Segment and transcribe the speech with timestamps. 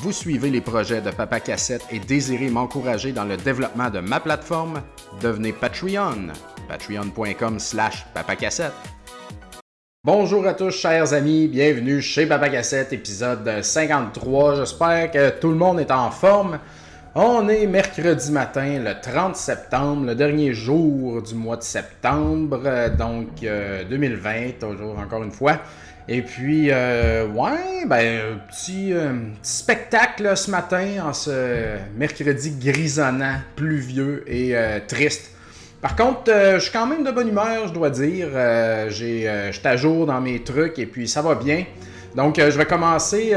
[0.00, 4.20] Vous suivez les projets de Papa Cassette et désirez m'encourager dans le développement de ma
[4.20, 4.80] plateforme?
[5.20, 6.28] Devenez Patreon.
[6.68, 8.74] Patreon.com slash papacassette.
[10.04, 11.48] Bonjour à tous, chers amis.
[11.48, 14.54] Bienvenue chez Papa Cassette, épisode 53.
[14.54, 16.60] J'espère que tout le monde est en forme.
[17.16, 22.60] On est mercredi matin, le 30 septembre, le dernier jour du mois de septembre,
[22.96, 25.58] donc 2020, toujours encore une fois.
[26.10, 33.34] Et puis, euh, ouais, ben, petit, euh, petit spectacle ce matin, en ce mercredi grisonnant,
[33.56, 35.32] pluvieux et euh, triste.
[35.82, 38.28] Par contre, je suis quand même de bonne humeur, je dois dire.
[38.32, 41.66] je suis à jour dans mes trucs et puis ça va bien.
[42.16, 43.32] Donc, je vais commencer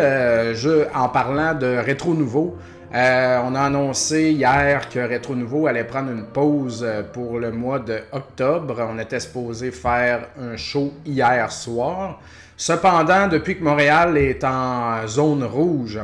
[0.95, 2.57] en parlant de Rétro Nouveau.
[2.91, 7.99] on a annoncé hier que Rétro Nouveau allait prendre une pause pour le mois de
[8.11, 8.87] octobre.
[8.91, 12.19] On était supposé faire un show hier soir.
[12.61, 15.99] Cependant, depuis que Montréal est en zone rouge,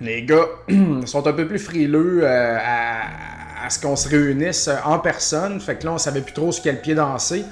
[0.00, 0.46] les gars
[1.04, 5.60] sont un peu plus frileux euh, à, ce qu'on se réunisse en personne.
[5.60, 7.44] Fait que là, on savait plus trop sur quel pied danser.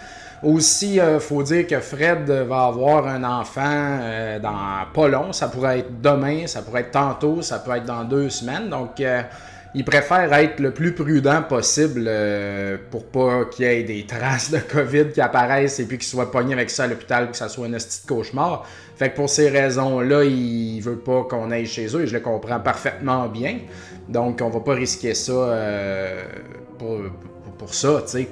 [0.42, 3.60] Aussi, il euh, faut dire que Fred va avoir un enfant
[4.00, 5.34] euh, dans pas long.
[5.34, 8.70] Ça pourrait être demain, ça pourrait être tantôt, ça peut être dans deux semaines.
[8.70, 9.02] Donc,
[9.74, 14.50] il préfère être le plus prudent possible euh, pour pas qu'il y ait des traces
[14.50, 17.48] de COVID qui apparaissent et puis qu'il soit pogné avec ça à l'hôpital, que ça
[17.48, 18.66] soit un petit cauchemar.
[18.96, 22.20] Fait que pour ces raisons-là, il veut pas qu'on aille chez eux et je le
[22.20, 23.58] comprends parfaitement bien.
[24.08, 26.22] Donc on va pas risquer ça euh,
[26.78, 26.98] pour,
[27.56, 28.28] pour, ça, tu sais.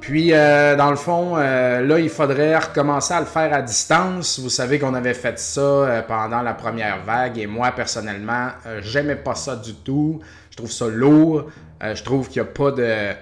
[0.00, 4.38] Puis, euh, dans le fond, là, il faudrait recommencer à le faire à distance.
[4.38, 8.48] Vous savez qu'on avait fait ça pendant la première vague et moi, personnellement,
[8.80, 10.20] j'aimais pas ça du tout.
[10.50, 11.44] Je trouve ça lourd.
[11.82, 13.12] Euh, je trouve qu'il n'y a pas de,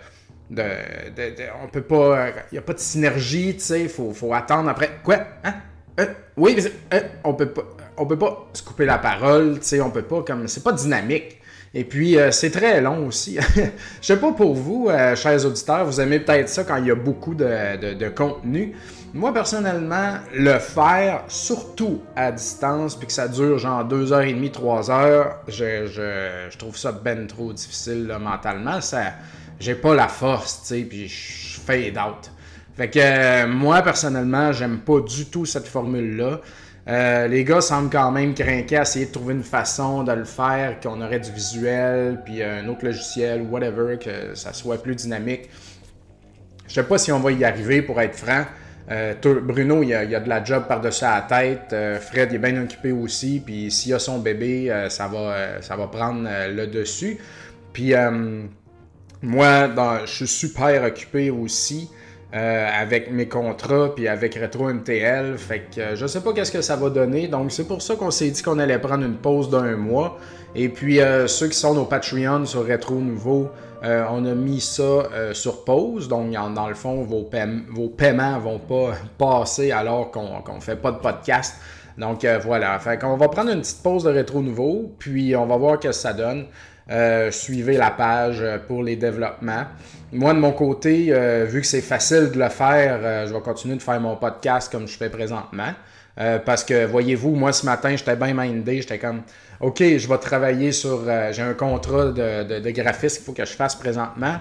[0.51, 0.63] de,
[1.63, 2.29] On peut pas.
[2.53, 3.89] Il a pas de synergie, tu sais.
[3.89, 5.01] Faut, faut, attendre après.
[5.05, 5.19] Quoi?
[5.45, 5.55] Hein?
[6.01, 6.57] Euh, oui,
[6.93, 7.65] euh, on peut pas.
[7.99, 9.81] On peut pas se couper la parole, tu sais.
[9.81, 10.49] On peut pas comme.
[10.49, 11.36] C'est pas dynamique.
[11.79, 13.37] Et puis, c'est très long aussi.
[14.01, 16.95] Je sais pas pour vous, chers auditeurs, vous aimez peut-être ça quand il y a
[16.95, 18.73] beaucoup de, contenu.
[19.13, 25.87] Moi, personnellement, le faire, surtout à distance, puis que ça dure genre 2h30, 3h, je,
[26.51, 28.81] je, trouve ça ben trop difficile mentalement.
[28.81, 29.13] Ça,
[29.61, 32.31] j'ai pas la force, tu sais, puis je fade out.
[32.75, 36.41] Fait que euh, moi, personnellement, j'aime pas du tout cette formule-là.
[36.89, 40.25] Euh, les gars semblent quand même craquer à essayer de trouver une façon de le
[40.25, 45.51] faire, qu'on aurait du visuel, puis un autre logiciel, whatever, que ça soit plus dynamique.
[46.69, 48.45] Je sais pas si on va y arriver, pour être franc.
[48.89, 51.73] Euh, Bruno, il y, a, de la job par-dessus la tête.
[51.73, 53.43] Euh, Fred, il est bien occupé aussi.
[53.45, 57.19] Puis s'il a son bébé, ça, va, ça va prendre le dessus.
[57.73, 57.95] Puis
[59.23, 59.69] moi,
[60.05, 61.91] je suis super occupé aussi.
[62.37, 65.39] Avec mes contrats puis avec Retro MTL.
[65.39, 67.29] Fait que je sais pas qu'est-ce que ça va donner.
[67.29, 70.19] Donc c'est pour ça qu'on s'est dit qu'on allait prendre une pause d'un mois.
[70.55, 73.51] Et puis ceux qui sont nos Patreon sur Retro Nouveau,
[73.85, 77.29] euh, on a mis ça euh, sur pause, donc dans le fond, vos,
[77.71, 81.57] vos paiements vont pas passer alors qu'on ne fait pas de podcast.
[81.99, 85.47] Donc euh, voilà, fait qu'on va prendre une petite pause de rétro nouveau, puis on
[85.47, 86.47] va voir ce que ça donne.
[87.31, 89.65] Suivez la page pour les développements.
[90.13, 91.13] Moi, de mon côté,
[91.47, 94.87] vu que c'est facile de le faire, je vais continuer de faire mon podcast comme
[94.87, 95.73] je fais présentement.
[96.45, 98.81] parce que, voyez-vous, moi, ce matin, j'étais bien mindé.
[98.83, 99.23] J'étais comme,
[99.61, 101.03] OK, je vais travailler sur.
[101.07, 104.37] Euh, j'ai un contrat de, de, de graphiste qu'il faut que je fasse présentement.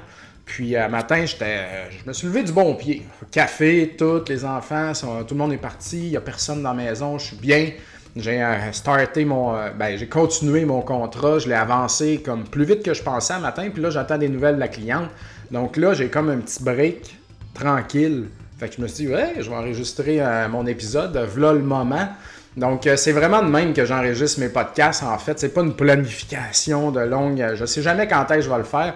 [0.46, 3.04] Puis, euh, matin, j'étais, euh, je me suis levé du bon pied.
[3.32, 4.92] Café, tous les enfants,
[5.28, 7.72] tout le monde est parti, il n'y a personne dans la maison, je suis bien.
[8.16, 9.54] J'ai starté mon.
[9.78, 13.40] ben, j'ai continué mon contrat, je l'ai avancé comme plus vite que je pensais à
[13.40, 15.10] matin, puis là, j'attends des nouvelles de la cliente.
[15.52, 17.18] Donc là, j'ai comme un petit break
[17.54, 18.28] tranquille.
[18.58, 22.08] Fait que je me suis dit, ouais, je vais enregistrer mon épisode, voilà le moment.
[22.58, 25.38] Donc, euh, c'est vraiment de même que j'enregistre mes podcasts, en fait.
[25.40, 27.42] C'est pas une planification de longue.
[27.42, 28.96] Euh, je sais jamais quand est-ce que je vais le faire.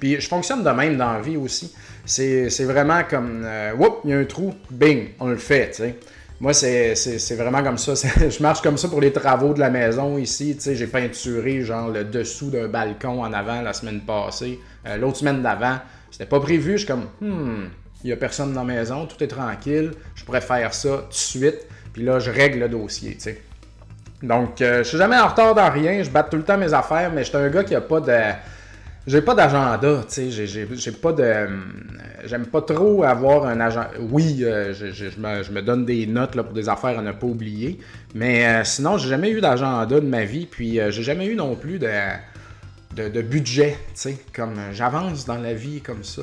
[0.00, 1.72] Puis, je fonctionne de même dans la vie aussi.
[2.04, 3.72] C'est vraiment comme, euh,
[4.04, 5.94] il y a un trou, bing, on le fait, tu sais.
[6.40, 7.94] Moi, c'est vraiment comme ça.
[8.28, 10.56] Je marche comme ça pour les travaux de la maison ici.
[10.60, 14.60] J'ai peinturé genre le dessous d'un balcon en avant la semaine passée.
[14.98, 15.78] L'autre semaine d'avant,
[16.10, 16.72] c'était pas prévu.
[16.72, 17.68] Je suis comme, hmm,
[18.04, 19.92] il y a personne dans la maison, tout est tranquille.
[20.14, 21.66] Je pourrais faire ça tout de suite.
[21.92, 23.42] Puis là, je règle le dossier, tu sais.
[24.22, 26.02] Donc, euh, je suis jamais en retard dans rien.
[26.02, 28.00] Je batte tout le temps mes affaires, mais je suis un gars qui a pas
[28.00, 28.18] de.
[29.06, 30.30] J'ai pas d'agenda, tu.
[30.30, 31.48] J'ai pas de.
[32.28, 33.90] Euh, j'aime pas trop avoir un agenda.
[34.10, 37.78] Oui, euh, je, me, donne des notes là, pour des affaires à ne pas oublier.
[38.14, 40.46] Mais sinon, j'ai jamais eu d'agenda de ma vie.
[40.46, 41.88] Puis, j'ai jamais eu non plus de
[42.98, 46.22] de, budget, tu sais, comme j'avance dans la vie comme ça,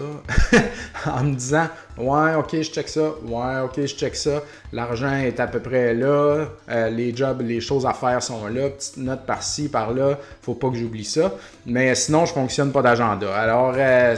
[1.05, 1.67] en me disant,
[1.97, 4.43] ouais, ok, je check ça, ouais, ok, je check ça,
[4.73, 8.69] l'argent est à peu près là, euh, les jobs, les choses à faire sont là,
[8.69, 11.33] petite note par-ci, par-là, faut pas que j'oublie ça,
[11.65, 13.33] mais sinon, je fonctionne pas d'agenda.
[13.33, 14.15] Alors, euh,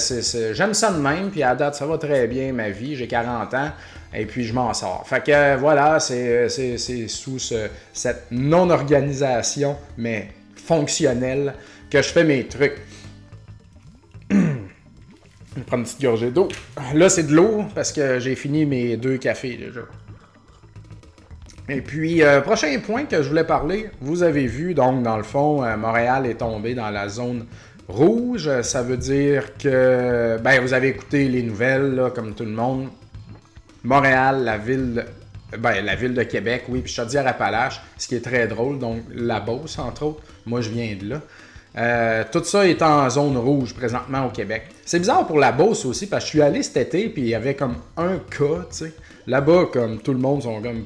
[0.53, 3.53] j'aime ça de même, puis à date, ça va très bien, ma vie, j'ai 40
[3.53, 3.71] ans,
[4.13, 5.03] et puis je m'en sors.
[5.07, 6.47] Fait que voilà, c'est
[7.07, 7.39] sous
[7.93, 10.29] cette non-organisation, mais
[10.67, 11.53] fonctionnelle,
[11.89, 12.77] que je fais mes trucs.
[14.29, 16.49] je vais prendre une petite gorgée d'eau.
[16.93, 19.81] Là, c'est de l'eau parce que j'ai fini mes deux cafés déjà.
[21.69, 25.23] Et puis, euh, prochain point que je voulais parler, vous avez vu, donc, dans le
[25.23, 27.45] fond, euh, Montréal est tombé dans la zone
[27.89, 28.49] rouge.
[28.61, 32.87] Ça veut dire que, ben, vous avez écouté les nouvelles, là, comme tout le monde.
[33.83, 35.05] Montréal, la ville,
[35.59, 39.41] ben, la ville de Québec, oui, puis Chaudière-Appalaches, ce qui est très drôle, donc la
[39.41, 40.23] Beauce, entre autres.
[40.45, 41.21] Moi, je viens de là.
[41.77, 44.63] Euh, tout ça est en zone rouge présentement au Québec.
[44.83, 47.27] C'est bizarre pour la Beauce aussi, parce que je suis allé cet été, puis il
[47.27, 48.93] y avait comme un cas, tu sais.
[49.27, 50.85] Là-bas, comme tout le monde sont comme,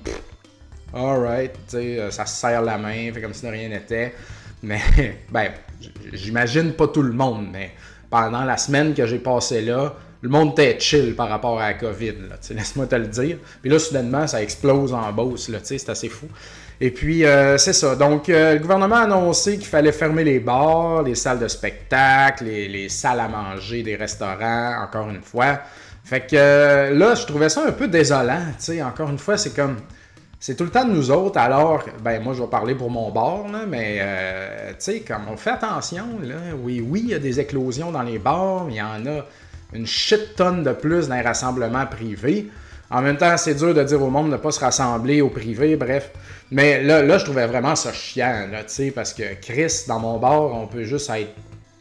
[0.94, 4.14] alright, tu sais, euh, ça se serre la main, fait comme si de rien n'était.
[4.64, 4.82] Mais,
[5.32, 5.52] ben,
[6.12, 7.72] j'imagine pas tout le monde, mais
[8.10, 11.74] pendant la semaine que j'ai passé là, le monde était chill par rapport à la
[11.76, 12.14] COVID,
[12.52, 13.38] laisse-moi te le dire.
[13.62, 16.28] Puis là, soudainement, ça explose en Beauce, là, c'est assez fou.
[16.84, 17.96] Et puis, euh, c'est ça.
[17.96, 22.46] Donc, euh, le gouvernement a annoncé qu'il fallait fermer les bars, les salles de spectacle,
[22.46, 25.60] les, salles à manger des restaurants, encore une fois.
[26.04, 28.42] Fait que euh, là, je trouvais ça un peu désolant.
[28.58, 29.78] Tu sais, encore une fois, c'est comme.
[30.40, 33.12] C'est tout le temps de nous autres, alors, ben moi je vais parler pour mon
[33.12, 34.00] bar, là, mais
[34.70, 38.02] tu sais, comme on fait attention, là, oui, oui, il y a des éclosions dans
[38.02, 39.24] les bars, mais il y en a
[39.72, 42.50] une shit tonne de plus dans les rassemblements privés.
[42.92, 45.30] En même temps, c'est dur de dire au monde de ne pas se rassembler au
[45.30, 46.12] privé, bref.
[46.52, 50.54] Mais là, là je trouvais vraiment ça chiant, là, parce que Chris, dans mon bar,
[50.54, 51.34] on peut juste être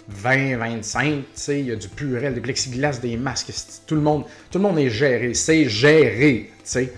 [0.09, 3.53] 20, 25, il y a du purel, du plexiglas, des masques,
[3.87, 6.93] tout le monde, tout le monde est géré, c'est géré, sais.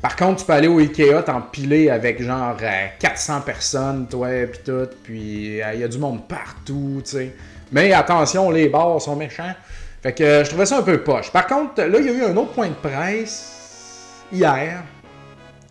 [0.00, 2.56] Par contre, tu peux aller au Ikea t'empiler avec genre
[2.98, 7.10] 400 euh, personnes, toi, puis tout, puis euh, il y a du monde partout, tu
[7.10, 7.34] sais.
[7.70, 9.54] Mais attention, les bars sont méchants.
[10.02, 11.30] Fait que euh, je trouvais ça un peu poche.
[11.30, 14.82] Par contre, là, il y a eu un autre point de presse hier.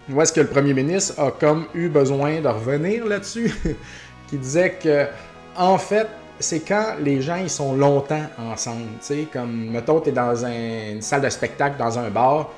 [0.10, 3.54] Où est-ce que le premier ministre a comme eu besoin de revenir là-dessus?
[4.30, 5.08] qui disait que,
[5.58, 6.08] en fait,
[6.40, 8.88] c'est quand les gens ils sont longtemps ensemble.
[9.02, 12.50] Tu sais, comme, mettons, t'es dans une salle de spectacle, dans un bar,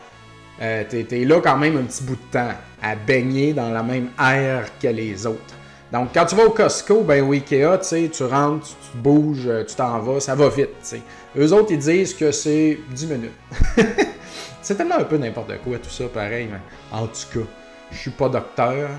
[0.61, 3.81] euh, t'es es là quand même un petit bout de temps, à baigner dans la
[3.81, 5.55] même air que les autres.
[5.93, 7.77] Donc, quand tu vas au Costco, ben au Ikea,
[8.11, 10.95] tu rentres, tu, bouges, euh, tu t'en vas, ça va vite.
[11.37, 13.31] Eux autres, ils disent que c'est 10 minutes.
[14.61, 16.49] c'est tellement un peu n'importe quoi tout ça, pareil.
[16.51, 16.57] Mais
[16.91, 17.45] en tout cas,
[17.91, 18.89] je suis pas docteur.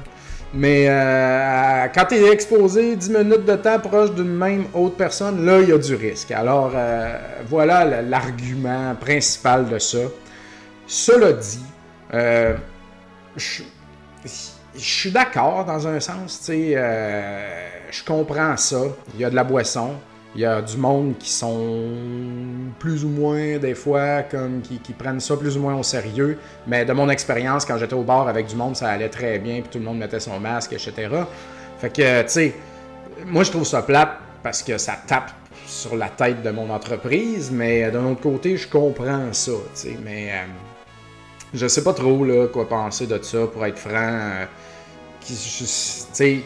[0.56, 5.44] Mais euh, quand tu es exposé 10 minutes de temps proche d'une même autre personne,
[5.44, 6.31] là, il y a du risque.
[6.31, 7.19] Alors, euh,
[7.49, 9.99] voilà l'argument principal de ça.
[10.87, 11.64] Cela dit,
[12.14, 12.55] euh,
[13.37, 13.64] je,
[14.82, 18.82] suis d'accord dans un sens, tu sais, je comprends ça.
[19.15, 19.93] Il y a de la boisson,
[20.35, 21.91] il y a du monde qui sont
[22.81, 26.38] plus ou moins, des fois, comme qui, prennent ça plus ou moins au sérieux.
[26.67, 29.61] Mais de mon expérience, quand j'étais au bar avec du monde, ça allait très bien,
[29.61, 30.93] puis tout le monde mettait son masque, etc.
[31.79, 32.55] Fait que, tu sais,
[33.27, 35.31] moi je trouve ça plate parce que ça tape
[35.67, 39.99] sur la tête de mon entreprise, mais d'un autre côté, je comprends ça, tu sais.
[40.05, 40.44] Mais euh,
[41.55, 43.91] je sais pas trop là, quoi penser de ça, pour être franc.
[43.95, 44.45] Euh,
[45.23, 46.43] sais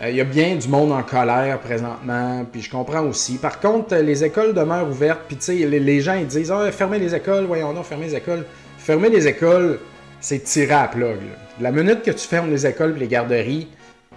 [0.00, 3.36] il euh, y a bien du monde en colère présentement, puis je comprends aussi.
[3.36, 6.98] Par contre, les écoles demeurent ouvertes, puis tu sais, les, gens ils disent ah, fermez
[6.98, 8.44] les écoles, voyons fermez les écoles.
[8.78, 9.78] Fermer les écoles,
[10.20, 11.20] c'est tirer à plug.
[11.60, 13.68] La minute que tu fermes les écoles et les garderies,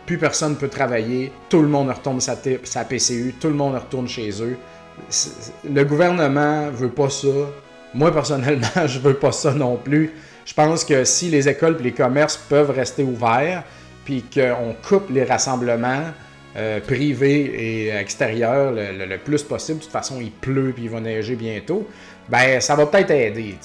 [0.06, 3.76] plus personne ne peut travailler, tout le monde retourne sa, sa PCU, tout le monde
[3.76, 4.58] retourne chez eux.
[5.70, 7.28] Le gouvernement veut pas ça.
[7.94, 10.14] Moi, personnellement, je veux pas ça non plus.
[10.46, 13.64] Je pense que si les écoles et les commerces peuvent rester ouverts,
[14.06, 16.04] puis qu'on coupe les rassemblements
[16.56, 19.80] euh, privés et extérieurs le, plus possible.
[19.80, 21.86] De toute façon, il pleut puis il va neiger bientôt.
[22.30, 23.58] Ben, ça va peut-être aider.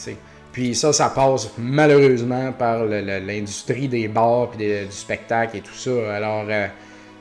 [0.50, 6.16] Puis ça, ça passe malheureusement par l'industrie des bars puis du spectacle et tout ça.
[6.16, 6.66] Alors, euh,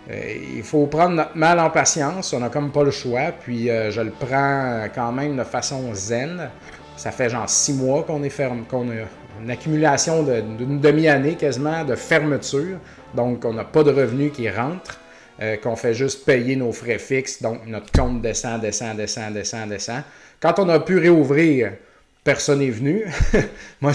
[0.10, 2.34] euh, il faut prendre notre mal en patience.
[2.34, 3.32] On n'a comme pas le choix.
[3.40, 6.50] Puis je le prends quand même de façon zen.
[6.98, 9.06] Ça fait genre six mois qu'on est ferme, qu'on a
[9.42, 12.78] une accumulation d'une demi-année quasiment de fermeture.
[13.14, 15.00] Donc, on n'a pas de revenus qui rentrent,
[15.42, 17.42] euh, qu'on fait juste payer nos frais fixes.
[17.42, 20.04] Donc, notre compte descend, descend, descend, descend, descend.
[20.40, 21.74] Quand on a pu réouvrir,
[22.24, 23.06] personne n'est venu.
[23.82, 23.94] Moi,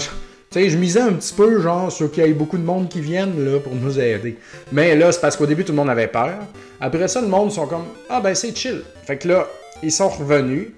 [0.55, 3.01] sais, je misais un petit peu, genre, sur qu'il y ait beaucoup de monde qui
[3.01, 4.37] viennent, là, pour nous aider.
[4.71, 6.33] Mais là, c'est parce qu'au début, tout le monde avait peur.
[6.79, 8.81] Après ça, le monde sont comme, ah ben, c'est chill.
[9.05, 9.47] Fait que là,
[9.83, 10.69] ils sont revenus.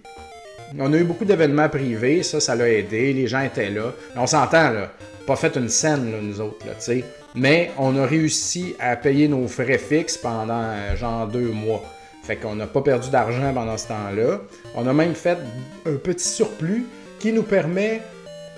[0.79, 3.13] On a eu beaucoup d'événements privés, ça, ça l'a aidé.
[3.13, 3.93] Les gens étaient là.
[4.15, 4.91] On s'entend, là.
[5.25, 7.03] Pas fait une scène, nous autres, là, tu sais.
[7.35, 11.83] Mais on a réussi à payer nos frais fixes pendant, euh, genre, deux mois.
[12.23, 14.41] Fait qu'on n'a pas perdu d'argent pendant ce temps-là.
[14.75, 15.37] On a même fait
[15.85, 16.85] un petit surplus
[17.19, 18.01] qui nous permet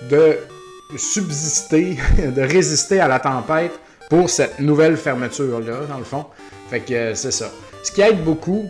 [0.08, 0.38] de
[0.96, 3.72] subsister, de résister à la tempête
[4.08, 6.26] pour cette nouvelle fermeture-là, dans le fond.
[6.68, 7.50] Fait que euh, c'est ça.
[7.82, 8.66] Ce qui aide beaucoup,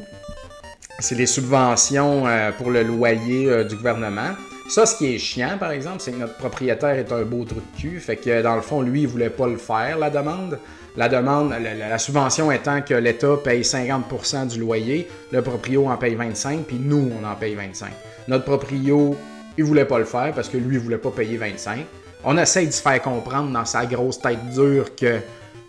[1.01, 4.31] c'est les subventions euh, pour le loyer euh, du gouvernement.
[4.69, 7.61] Ça, ce qui est chiant, par exemple, c'est que notre propriétaire est un beau trou
[7.61, 7.99] de cul.
[7.99, 10.59] Fait que, dans le fond, lui, il voulait pas le faire, la demande.
[10.97, 16.15] La demande, la, subvention étant que l'État paye 50% du loyer, le proprio en paye
[16.15, 17.91] 25, puis nous, on en paye 25.
[18.29, 19.17] Notre proprio,
[19.57, 21.87] il voulait pas le faire parce que lui, il voulait pas payer 25.
[22.25, 25.21] On essaye de se faire comprendre dans sa grosse tête dure que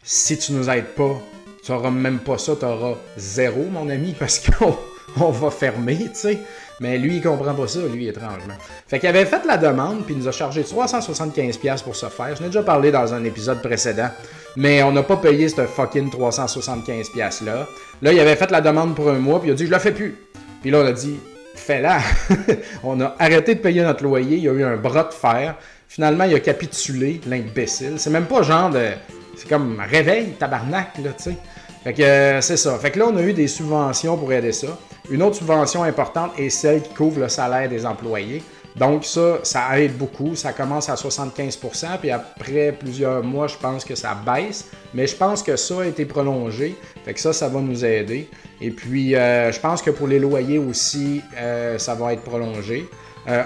[0.03, 1.21] si tu nous aides pas,
[1.63, 4.75] tu n'auras même pas ça, tu auras zéro, mon ami, parce qu'on
[5.19, 6.39] on va fermer, tu sais.
[6.79, 8.55] Mais lui, il comprend pas ça, lui, étrangement.
[8.87, 12.35] Fait qu'il avait fait la demande, puis il nous a chargé 375$ pour ce faire.
[12.35, 14.09] Je n'ai déjà parlé dans un épisode précédent.
[14.55, 17.67] Mais on n'a pas payé ce fucking 375$ là.
[18.01, 19.79] Là, il avait fait la demande pour un mois, puis il a dit, je la
[19.79, 20.15] fais plus.
[20.61, 21.19] Puis là, on a dit,
[21.55, 21.99] fais-la.
[22.83, 25.55] on a arrêté de payer notre loyer, il y a eu un bras de fer.
[25.87, 27.95] Finalement, il a capitulé, l'imbécile.
[27.97, 28.89] C'est même pas genre de.
[29.37, 31.37] C'est comme réveil, tabarnak, là, tu sais.
[31.83, 32.77] Fait que euh, c'est ça.
[32.79, 34.77] Fait que là, on a eu des subventions pour aider ça.
[35.09, 38.43] Une autre subvention importante est celle qui couvre le salaire des employés.
[38.75, 40.35] Donc ça, ça aide beaucoup.
[40.35, 44.69] Ça commence à 75%, puis après plusieurs mois, je pense que ça baisse.
[44.93, 46.75] Mais je pense que ça a été prolongé.
[47.03, 48.29] Fait ça, ça va nous aider.
[48.61, 52.87] Et puis, euh, je pense que pour les loyers aussi, euh, ça va être prolongé.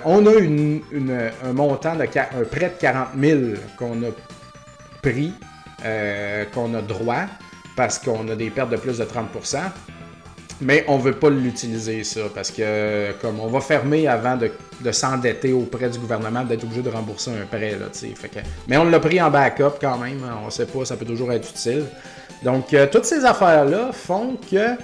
[0.05, 0.31] on a
[1.43, 3.39] un montant de un prêt de 40 000
[3.77, 4.11] qu'on a
[5.01, 5.33] pris,
[6.53, 7.25] qu'on a droit
[7.75, 9.57] parce qu'on a des pertes de plus de 30%.
[10.61, 14.91] Mais on ne veut pas l'utiliser, ça, parce que comme on va fermer avant de,
[14.91, 17.71] s'endetter auprès du gouvernement, d'être obligé de rembourser un prêt.
[17.71, 20.65] Là, fait que, mais on l'a pris en backup quand même, hein, on ne sait
[20.65, 21.85] pas, ça peut toujours être utile.
[22.43, 24.75] Donc, euh, toutes ces affaires-là font que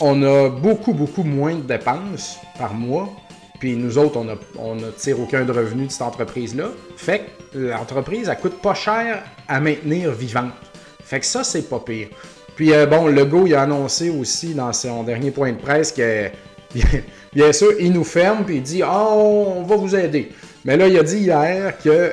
[0.00, 3.08] on a beaucoup, beaucoup moins de dépenses par mois.
[3.58, 4.22] Puis nous autres,
[4.58, 6.68] on ne tire aucun de revenu de cette entreprise-là.
[6.96, 10.52] Fait que l'entreprise, elle coûte pas cher à maintenir vivante.
[11.02, 12.08] Fait que ça, c'est pas pire.
[12.56, 16.30] Puis euh, bon, Legault, a annoncé aussi dans son dernier point de presse que,
[17.34, 20.32] bien sûr, il nous ferme, puis il dit oh, on va vous aider.
[20.64, 22.12] Mais là, il a dit hier que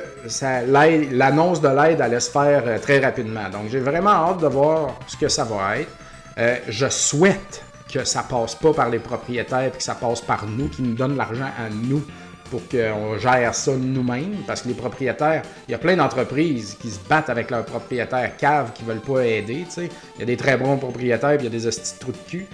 [1.10, 3.48] l'annonce de l'aide allait se faire euh, très rapidement.
[3.50, 5.90] Donc, j'ai vraiment hâte de voir ce que ça va être.
[6.38, 10.46] Euh, je souhaite que ça passe pas par les propriétaires, puis que ça passe par
[10.46, 12.04] nous, qui nous donnent l'argent à nous
[12.50, 16.90] pour qu'on gère ça nous-mêmes, parce que les propriétaires, il y a plein d'entreprises qui
[16.90, 19.64] se battent avec leurs propriétaires caves qui veulent pas aider.
[19.76, 22.12] Il y a des très bons propriétaires, puis il y a des hosties de trous
[22.12, 22.46] de cul.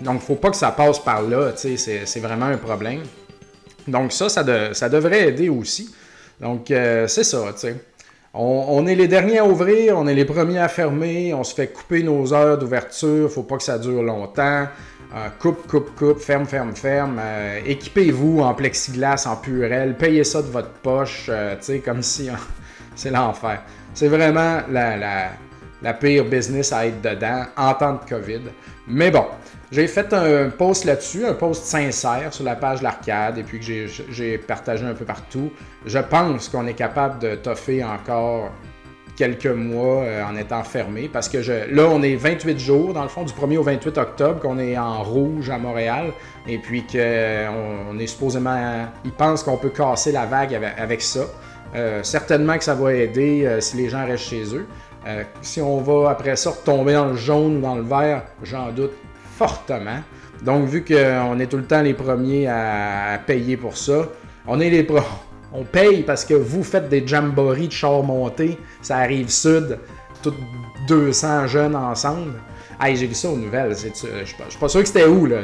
[0.00, 3.02] Donc, faut pas que ça passe par là, c'est vraiment un problème.
[3.88, 4.42] Donc, ça, ça,
[4.88, 5.94] devrait aider aussi.
[6.40, 7.74] Donc, euh, c'est ça, tu.
[8.34, 11.54] On, on, est les derniers à ouvrir, on est les premiers à fermer, on se
[11.54, 14.66] fait couper nos heures d'ouverture, faut pas que ça dure longtemps.
[15.14, 17.18] Euh, coupe, coupe, coupe, ferme, ferme, ferme.
[17.20, 19.96] Euh, équipez-vous en plexiglas, en purel.
[19.96, 22.28] Payez ça de votre poche, euh, tu sais, comme si
[22.96, 23.62] c'est l'enfer.
[23.94, 25.30] C'est vraiment la,
[25.82, 28.40] la, pire business à être dedans en temps de COVID.
[28.88, 29.26] Mais bon,
[29.70, 33.60] j'ai fait un post là-dessus, un post sincère sur la page de l'arcade et puis
[33.60, 35.50] que j'ai partagé un peu partout.
[35.86, 38.50] Je pense qu'on est capable de toffer encore
[39.16, 43.02] quelques mois euh, en étant fermé parce que je, là, on est 28 jours, dans
[43.02, 46.12] le fond, du 1er au 28 octobre, qu'on est en rouge à Montréal
[46.46, 48.86] et puis qu'on on est supposément.
[49.04, 51.20] Ils pensent qu'on peut casser la vague avec, ça.
[51.74, 54.66] Euh, certainement que ça va aider euh, si les gens restent chez eux.
[55.40, 58.92] si on va après ça retomber dans le jaune ou dans le vert, j'en doute
[59.36, 60.00] fortement.
[60.42, 64.08] Donc, vu qu'on est tout le temps les premiers à, payer pour ça,
[64.46, 65.00] on est les, pro
[65.52, 69.78] on paye parce que vous faites des jamborees de chars montés, ça arrive sud,
[70.22, 70.34] tous
[70.88, 72.34] 200 jeunes ensemble.
[72.78, 73.74] Hey, j'ai vu ça aux nouvelles.
[73.74, 73.88] Je
[74.24, 75.38] suis pas sûr que c'était où, là.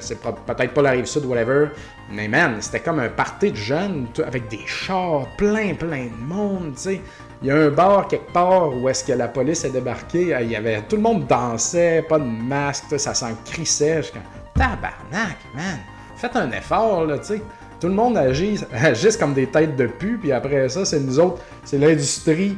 [0.00, 1.68] C'est peut-être pas la rive sud, whatever.
[2.12, 6.72] Mais man, c'était comme un party de jeunes avec des chars, plein, plein de monde,
[6.74, 7.00] tu sais.
[7.40, 10.36] Il y a un bar quelque part où est-ce que la police est débarquée.
[10.42, 14.02] Il y avait, tout le monde dansait, pas de masque, ça s'en crissait.
[14.02, 14.10] Je
[14.54, 15.78] tabarnak, man.
[16.16, 17.42] Faites un effort, là, tu sais.
[17.84, 21.20] Tout le monde agit, agisse comme des têtes de pu, puis après ça, c'est nous
[21.20, 22.56] autres, c'est l'industrie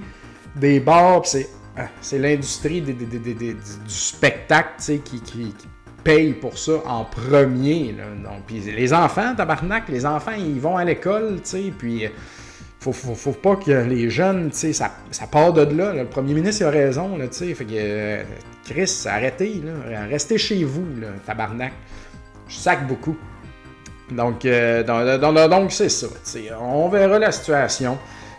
[0.54, 3.56] des bars, c'est, ah, c'est l'industrie du
[3.88, 5.52] spectacle qui, qui,
[6.04, 7.92] paye pour ça en premier.
[8.22, 11.40] Donc, puis les enfants, tabarnak, les enfants, ils vont à l'école,
[11.76, 12.04] puis
[12.78, 15.92] faut, faut, pas que les jeunes, ça, ça, part de là.
[15.92, 17.52] Le premier ministre a raison, sais.
[17.52, 18.22] Fait que euh,
[18.64, 20.06] Chris, arrêtez, là.
[20.06, 21.72] Restez chez vous, là, tabarnak.
[22.46, 23.16] Je sac beaucoup.
[24.10, 26.06] Donc, euh, donc c'est ça.
[26.60, 27.98] On verra la situation.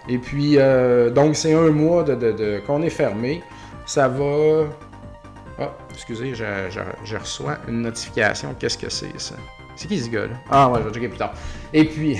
[0.09, 3.43] Et puis, euh, donc, c'est un mois de, qu'on est fermé.
[3.85, 4.65] Ça va.
[5.59, 6.45] Ah, excusez, je,
[7.03, 8.55] je reçois une notification.
[8.57, 9.35] Qu'est-ce que c'est, ça?
[9.77, 10.35] C'est qui ce gars-là?
[10.49, 11.33] Ah ouais, je vais checker plus tard.
[11.71, 12.17] Et puis,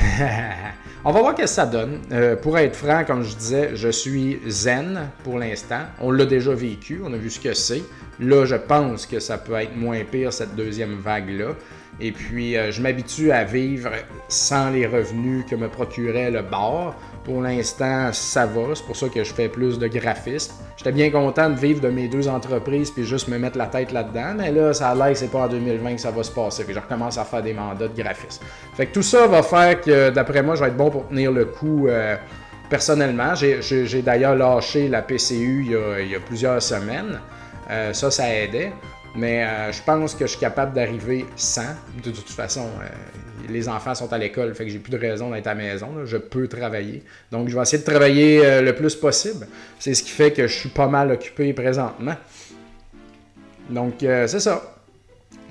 [1.05, 2.01] on va voir ce que ça donne.
[2.11, 5.81] Euh, pour être franc, comme je disais, je suis zen pour l'instant.
[5.99, 7.81] On l'a déjà vécu, on a vu ce que c'est.
[8.19, 11.55] Là, je pense que ça peut être moins pire, cette deuxième vague-là.
[11.99, 13.89] Et puis, euh, je m'habitue à vivre
[14.27, 16.95] sans les revenus que me procurait le bar.
[17.23, 18.75] Pour l'instant, ça va.
[18.75, 20.53] C'est pour ça que je fais plus de graphisme.
[20.77, 23.91] J'étais bien content de vivre de mes deux entreprises puis juste me mettre la tête
[23.91, 24.35] là-dedans.
[24.37, 26.63] Mais là, ça a l'air que c'est pas en 2020 que ça va se passer.
[26.63, 28.43] Puis je recommence à faire des mandats de graphisme.
[28.75, 31.31] Fait que tout ça va faire que, d'après moi, je vais être bon pour tenir
[31.31, 31.87] le coup.
[31.87, 32.15] Euh,
[32.69, 35.65] personnellement, j'ai d'ailleurs lâché la PCU
[35.99, 37.19] il y a, plusieurs semaines.
[37.69, 38.71] Euh, ça, ça aidait.
[39.15, 41.75] Mais euh, je pense que je suis capable d'arriver sans.
[42.03, 42.87] De, toute façon, euh,
[43.49, 46.05] les enfants sont à l'école, fait que j'ai plus de raison d'être à la maison.
[46.05, 47.03] Je peux travailler.
[47.31, 49.47] Donc, je vais essayer de travailler euh, le plus possible.
[49.79, 52.15] C'est ce qui fait que je suis pas mal occupé présentement.
[53.69, 54.75] Donc, c'est ça.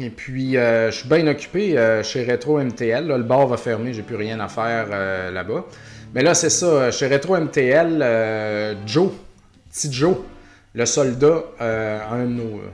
[0.01, 3.07] Et puis, je suis bien occupé chez Retro MTL.
[3.07, 4.89] le bar va fermer, j'ai plus rien à faire
[5.31, 5.67] là-bas.
[6.15, 6.91] Mais là, c'est ça.
[6.91, 9.11] Chez Retro MTL, Joe,
[9.71, 10.17] petit Joe,
[10.77, 11.99] le soldat, euh,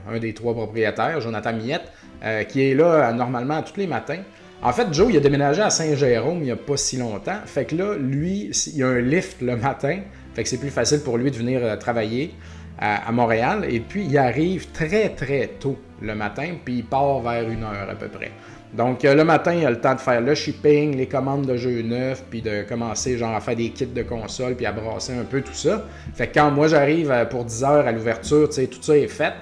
[0.09, 1.89] un, des trois propriétaires, Jonathan Miette,
[2.23, 4.19] euh, qui est là euh, normalement tous les matins.
[4.61, 7.39] En fait, Joe, il a déménagé à Saint-Jérôme il n'y a pas si longtemps.
[7.45, 9.99] Fait que là, lui, il y a un lift le matin.
[10.33, 12.33] Fait que c'est plus facile pour lui de venir travailler
[12.77, 13.65] à, Montréal.
[13.69, 17.89] Et puis, il arrive très, très tôt le matin, puis il part vers une heure
[17.89, 18.31] à peu près.
[18.73, 21.55] Donc, euh, le matin, il a le temps de faire le shipping, les commandes de
[21.57, 25.13] jeux neufs, puis de commencer genre à faire des kits de console, puis à brasser
[25.13, 25.85] un peu tout ça.
[26.15, 28.97] Fait que quand moi j'arrive euh, pour 10 heures à l'ouverture, tu sais, tout ça
[28.97, 29.33] est fait.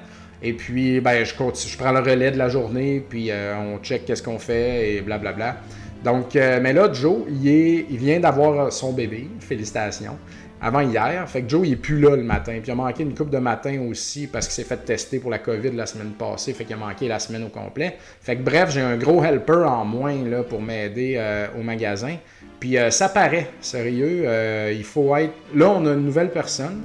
[0.43, 4.05] Et puis, ben, je, je prends le relais de la journée, puis euh, on check
[4.05, 5.57] qu'est-ce qu'on fait, et blablabla.
[6.03, 9.27] Donc, mais là, Joe, il, est, il vient d'avoir son bébé.
[9.39, 10.17] Félicitations
[10.61, 11.27] avant hier.
[11.27, 12.53] Fait que Joe, il plus là le matin.
[12.53, 15.31] Puis il a manqué une coupe de matin aussi parce qu'il s'est fait tester pour
[15.31, 16.53] la COVID la semaine passée.
[16.53, 17.97] Fait qu'il a manqué la semaine au complet.
[18.21, 20.15] Fait que bref, j'ai un gros helper en moins
[20.47, 22.15] pour m'aider euh, au magasin.
[22.59, 24.23] Puis euh, ça paraît, sérieux.
[24.25, 25.33] Euh, il faut être.
[25.55, 26.81] Là, on a une nouvelle personne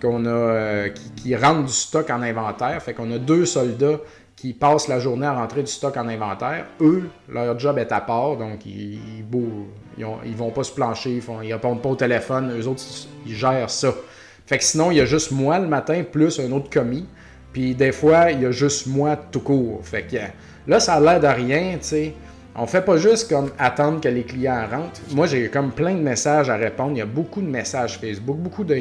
[0.00, 2.82] qu'on a, qui, qui rentre du stock en inventaire.
[2.82, 3.98] Fait qu'on a deux soldats
[4.38, 6.66] qui passent la journée à rentrer du stock en inventaire.
[6.80, 9.24] Eux, leur job est à part, donc ils, ils,
[9.98, 12.82] ils, vont pas se plancher, ils, font, répondent pas au téléphone, eux autres,
[13.26, 13.94] ils gèrent ça.
[14.46, 17.06] Fait que sinon, il y a juste moi le matin, plus un autre commis.
[17.52, 19.80] Puis des fois, il y a juste moi tout court.
[19.82, 20.16] Fait que
[20.66, 22.14] là, ça a l'air de rien, tu sais.
[22.60, 25.00] On fait pas juste comme attendre que les clients rentrent.
[25.12, 26.90] Moi, j'ai comme plein de messages à répondre.
[26.94, 28.74] Il y a beaucoup de messages Facebook, beaucoup de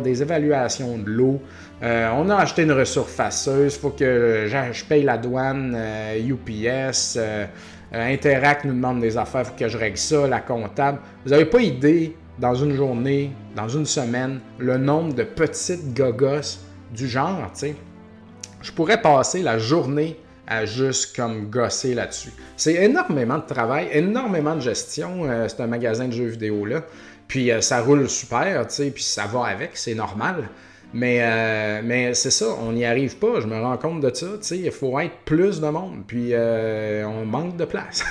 [0.00, 1.40] des évaluations de l'eau.
[1.82, 3.74] Euh, on a acheté une resurfaceuse.
[3.74, 5.76] Il faut que je, paye la douane,
[6.16, 7.16] UPS.
[7.16, 7.46] Euh,
[8.00, 9.42] Interact nous demande des affaires.
[9.42, 10.98] Il faut que je règle ça, la comptable.
[11.24, 16.58] Vous n'avez pas idée, dans une journée, dans une semaine, le nombre de petites gogos
[16.92, 17.76] du genre, tu sais.
[18.62, 22.32] Je pourrais passer la journée à juste comme gosser là-dessus.
[22.56, 26.82] C'est énormément de travail, énormément de gestion, euh, c'est un magasin de jeux vidéo là.
[27.28, 30.48] Puis euh, ça roule super, tu sais, puis ça va avec, c'est normal.
[30.96, 34.26] Mais, euh, mais c'est ça, on n'y arrive pas, je me rends compte de ça.
[34.52, 38.04] Il faut être plus de monde, puis euh, on manque de place.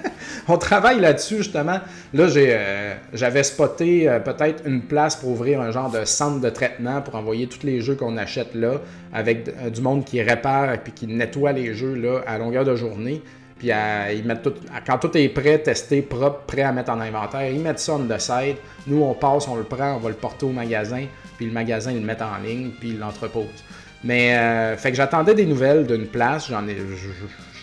[0.48, 1.80] on travaille là-dessus, justement.
[2.14, 7.02] Là, euh, j'avais spoté peut-être une place pour ouvrir un genre de centre de traitement
[7.02, 8.74] pour envoyer tous les jeux qu'on achète là,
[9.12, 13.20] avec du monde qui répare et qui nettoie les jeux là, à longueur de journée.
[13.58, 14.54] Puis ils mettent tout,
[14.86, 17.98] quand tout est prêt, testé, propre, prêt à mettre en inventaire, ils mettent ça on
[17.98, 18.56] the.
[18.86, 21.04] Nous, on passe, on le prend, on va le porter au magasin
[21.38, 23.64] puis le magasin, ils le mettent en ligne, puis ils l'entrepose.
[24.04, 26.76] Mais, euh, fait que j'attendais des nouvelles d'une place, j'en ai,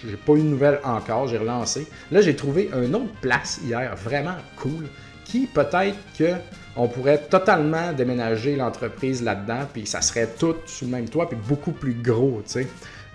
[0.05, 1.87] j'ai pas eu de nouvelles encore, j'ai relancé.
[2.11, 4.87] Là, j'ai trouvé une autre place hier, vraiment cool,
[5.23, 6.33] qui peut-être que
[6.77, 11.37] on pourrait totalement déménager l'entreprise là-dedans, puis ça serait tout sous le même toit, puis
[11.47, 12.67] beaucoup plus gros, tu sais.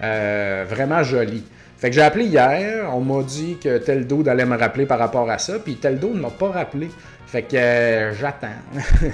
[0.03, 1.45] Euh, vraiment joli.
[1.77, 5.31] Fait que j'ai appelé hier, on m'a dit que Teldo allait me rappeler par rapport
[5.31, 6.91] à ça, puis Teldo ne m'a pas rappelé.
[7.27, 8.49] Fait que euh, j'attends.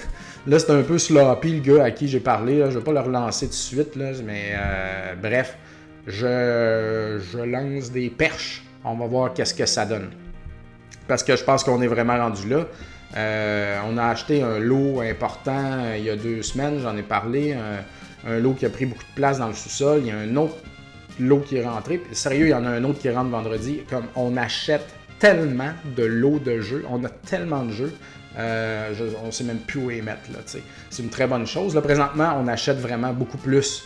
[0.46, 2.58] Là, c'est un peu sloppy le gars à qui j'ai parlé.
[2.58, 5.56] Je ne vais pas le relancer tout de suite, mais euh, bref,
[6.06, 8.62] je, lance des perches.
[8.84, 10.08] On va voir qu'est-ce que ça donne.
[11.08, 12.64] Parce que je pense qu'on est vraiment rendu là.
[13.16, 17.02] Euh, on a acheté un lot important euh, il y a deux semaines, j'en ai
[17.02, 17.54] parlé.
[17.54, 20.00] Un, un, lot qui a pris beaucoup de place dans le sous-sol.
[20.02, 20.56] Il y a un autre
[21.18, 22.00] lot qui est rentré.
[22.12, 23.80] Sérieux, il y en a un autre qui rentre vendredi.
[23.90, 27.92] Comme on achète tellement de lots de jeux, on a tellement de jeux.
[28.38, 30.20] Euh, on ne sait même plus où les mettre.
[30.90, 31.74] C'est une très bonne chose.
[31.74, 33.84] Là, présentement, on achète vraiment beaucoup plus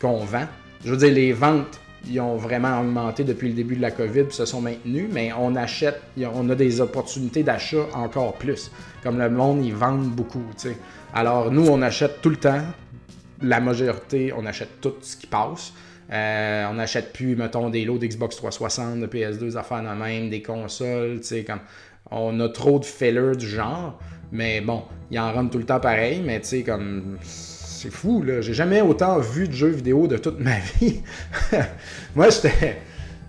[0.00, 0.46] qu'on vend.
[0.84, 4.24] Je veux dire, les ventes, ils ont vraiment augmenté depuis le début de la COVID
[4.24, 6.02] puis se sont maintenus, mais on achète,
[6.34, 8.70] on a des opportunités d'achat encore plus.
[9.02, 10.44] Comme le monde, ils vendent beaucoup.
[11.14, 12.62] Alors, nous, on achète tout le temps.
[13.42, 15.72] La majorité, on achète tout ce qui passe.
[16.12, 20.42] Euh, on n'achète plus, mettons, des lots d'Xbox 360, de PS2, affaires de même, des
[20.42, 21.60] consoles, tu sais, comme
[22.10, 23.98] on a trop de fillers du genre.
[24.32, 27.18] Mais bon, il en rentre tout le temps pareil, mais tu sais, comme.
[27.22, 28.40] C'est fou, là.
[28.40, 31.02] J'ai jamais autant vu de jeux vidéo de toute ma vie.
[32.14, 32.78] Moi, j'étais.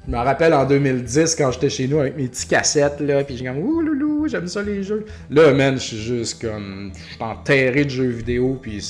[0.06, 3.38] Je me rappelle en 2010 quand j'étais chez nous avec mes petits cassettes, là, puis
[3.38, 5.06] j'ai comme, ouh loulou, j'aime ça les jeux.
[5.32, 6.92] Là, man, je suis juste comme.
[6.94, 8.82] Je suis enterré de jeux vidéo, puis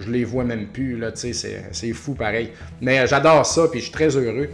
[0.00, 2.50] je les vois même plus, là, tu sais, c'est fou pareil.
[2.80, 4.48] Mais euh, j'adore ça, puis je suis très heureux.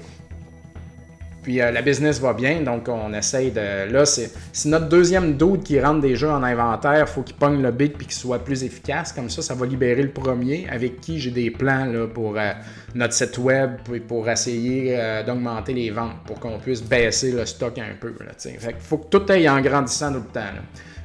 [1.44, 3.92] Puis euh, la business va bien, donc on essaye de.
[3.92, 4.33] Là, c'est
[4.64, 7.09] notre deuxième doute qui rentre des jeux en inventaire.
[7.09, 9.12] faut qu'il pogne le big puis qu'il soit plus efficace.
[9.12, 12.52] Comme ça, ça va libérer le premier, avec qui j'ai des plans là, pour euh,
[12.94, 13.72] notre site web
[14.09, 18.14] pour essayer d'augmenter les ventes, pour qu'on puisse baisser le stock un peu.
[18.38, 20.40] Fait faut que tout aille en grandissant tout le temps.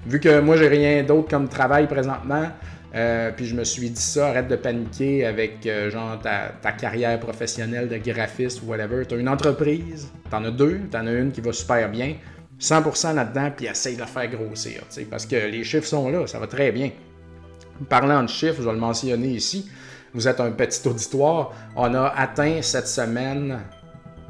[0.05, 2.47] Vu que moi, j'ai rien d'autre comme travail présentement,
[2.95, 7.19] euh, puis je me suis dit ça, arrête de paniquer avec euh, genre ta, carrière
[7.19, 9.05] professionnelle de graphiste ou whatever.
[9.05, 11.89] Tu as une entreprise, tu en as deux, tu en as une qui va super
[11.89, 12.15] bien,
[12.59, 14.81] 100% là-dedans, puis essaye de la faire grossir.
[15.09, 16.91] Parce que les chiffres sont là, ça va très bien.
[17.87, 19.69] Parlant de chiffres, je vais le mentionner ici,
[20.13, 23.59] vous êtes un petit auditoire, on a atteint cette semaine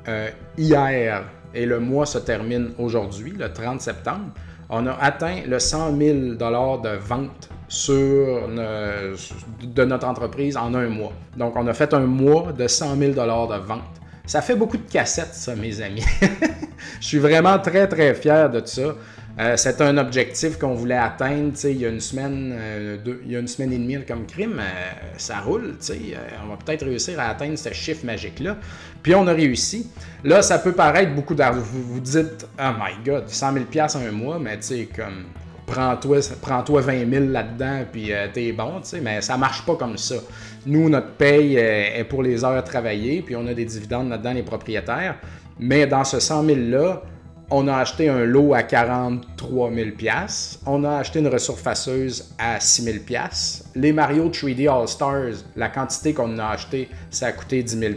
[0.07, 4.31] euh, hier, et le mois se termine aujourd'hui, le 30 septembre,
[4.69, 11.13] on a atteint le 100 000 de vente sur de notre entreprise en un mois.
[11.37, 13.83] Donc, on a fait un mois de 100 000 de vente.
[14.25, 16.03] Ça fait beaucoup de cassettes, ça, mes amis.
[16.99, 18.95] Je suis vraiment très, très fier de ça.
[19.39, 23.35] Euh, c'est un objectif qu'on voulait atteindre il y a une semaine, euh, il y
[23.37, 24.59] a une semaine et demie comme crime.
[24.59, 25.77] Euh, ça roule,
[26.43, 28.57] on va peut-être réussir à atteindre ce chiffre magique-là.
[29.01, 29.89] Puis on a réussi.
[30.25, 31.61] Là, ça peut paraître beaucoup d'argent.
[31.61, 35.25] Vous vous dites, oh my god, 100 000 en un mois, mais tu sais, comme
[35.69, 39.75] prends-toi prends 20 000 là-dedans, puis euh, t'es bon, tu sais, mais ça marche pas
[39.75, 40.15] comme ça.
[40.65, 44.33] Nous, notre paye euh, est pour les heures travaillées, puis on a des dividendes là-dedans,
[44.33, 45.15] les propriétaires.
[45.59, 47.03] Mais dans ce 100 000-là,
[47.51, 49.89] on a acheté un lot à 43 000
[50.67, 52.97] On a acheté une resurfaceuse à 6 000
[53.75, 57.93] Les Mario 3D All-Stars, la quantité qu'on a acheté, ça a coûté 10 000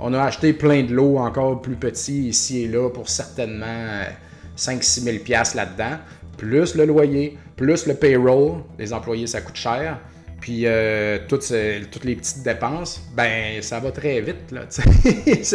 [0.00, 4.00] On a acheté plein de lots encore plus petits ici et là pour certainement
[4.56, 5.98] 5-6 euh, 000 là-dedans
[6.36, 9.98] plus le loyer, plus le payroll, les employés, ça coûte cher,
[10.42, 14.50] puis euh, toutes, les petites dépenses, ben ça va très vite.
[14.50, 14.62] Là,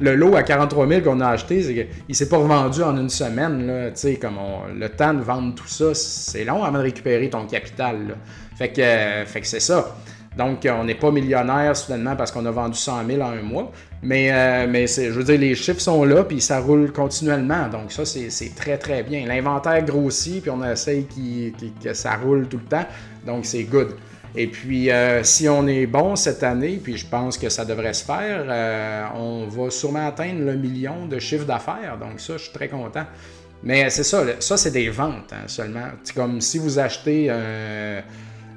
[0.00, 3.10] le lot à 43 000 qu'on a acheté, il ne s'est pas revendu en une
[3.10, 3.66] semaine.
[3.66, 4.38] Là, comme
[4.78, 8.16] le temps de vendre tout ça, c'est long avant de récupérer ton capital.
[8.56, 9.96] Fait que, fait que c'est ça.
[10.36, 13.72] Donc, on n'est pas millionnaire soudainement parce qu'on a vendu 100 000 en un mois.
[14.02, 17.68] Mais, euh, mais je veux dire, les chiffres sont là, puis ça roule continuellement.
[17.68, 19.26] Donc, ça, c'est très, très bien.
[19.26, 21.06] L'inventaire grossit, puis on essaye
[21.82, 22.86] que ça roule tout le temps.
[23.26, 23.96] Donc, c'est good.
[24.36, 27.92] Et puis, euh, si on est bon cette année, puis je pense que ça devrait
[27.92, 31.98] se faire, euh, on va sûrement atteindre le million de chiffre d'affaires.
[32.00, 33.04] Donc, ça, je suis très content.
[33.64, 35.88] Mais c'est ça, ça, c'est des ventes hein, seulement.
[36.04, 38.00] C'est comme si vous achetez un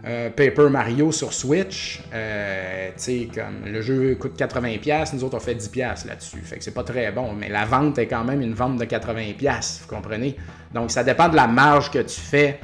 [0.05, 2.89] euh, Paper Mario sur Switch, euh,
[3.33, 6.41] comme le jeu coûte 80$, nous autres on fait 10$ là-dessus.
[6.43, 8.83] Fait que c'est pas très bon, mais la vente est quand même une vente de
[8.83, 10.35] 80$, vous comprenez?
[10.73, 12.59] Donc ça dépend de la marge que tu fais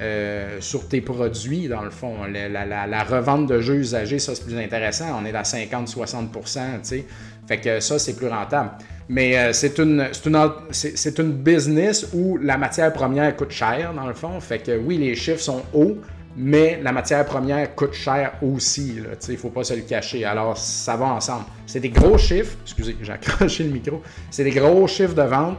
[0.00, 2.14] euh, sur tes produits, dans le fond.
[2.24, 5.20] La, revente de jeux usagés, ça c'est plus intéressant.
[5.20, 7.04] On est à 50-60%,
[7.46, 8.70] Fait que ça, c'est plus rentable.
[9.10, 14.40] Mais c'est une, une, business où la matière première coûte cher, dans le fond.
[14.40, 15.98] Fait que oui, les chiffres sont hauts,
[16.36, 18.96] mais la matière première coûte cher aussi.
[19.28, 20.24] Il ne faut pas se le cacher.
[20.24, 21.44] Alors, ça va ensemble.
[21.66, 22.56] C'est des gros chiffres.
[22.62, 24.02] Excusez, j'ai accroché le micro.
[24.30, 25.58] C'est des gros chiffres de vente,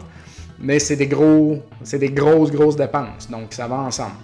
[0.59, 3.29] mais c'est des gros, c'est des grosses, grosses dépenses.
[3.29, 4.15] Donc, ça va ensemble.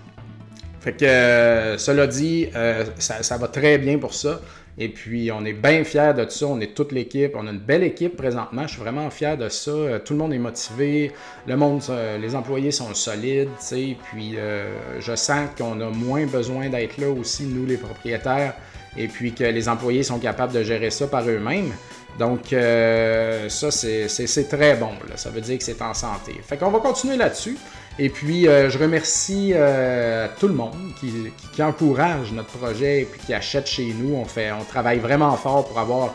[0.79, 4.39] Fait que, euh, cela dit, euh, ça, ça, va très bien pour ça.
[4.77, 6.47] Et puis, on est bien fiers de ça.
[6.47, 7.33] On est toute l'équipe.
[7.35, 8.63] On a une belle équipe présentement.
[8.63, 9.71] Je suis vraiment fier de ça.
[9.71, 11.13] Euh, tout le monde est motivé.
[11.49, 13.49] Euh, les employés sont solides.
[13.59, 18.53] Puis, euh, je sens qu'on a moins besoin d'être là aussi, nous, les propriétaires.
[18.97, 21.71] Et puis que les employés sont capables de gérer ça par eux-mêmes.
[22.19, 24.91] Donc, ça, c'est très bon.
[25.15, 26.33] Ça veut dire que c'est en santé.
[26.43, 27.57] Fait qu'on va continuer là-dessus.
[27.97, 33.21] Et puis, euh, je remercie euh, tout le monde qui, encourage notre projet et puis
[33.25, 34.15] qui achète chez nous.
[34.15, 36.13] On, fait, on travaille vraiment fort pour avoir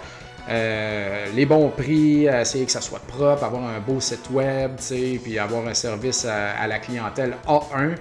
[0.50, 4.72] euh, les bons prix, essayer que ça soit propre, avoir un beau site web,
[5.22, 7.94] puis avoir un service à, la clientèle A1.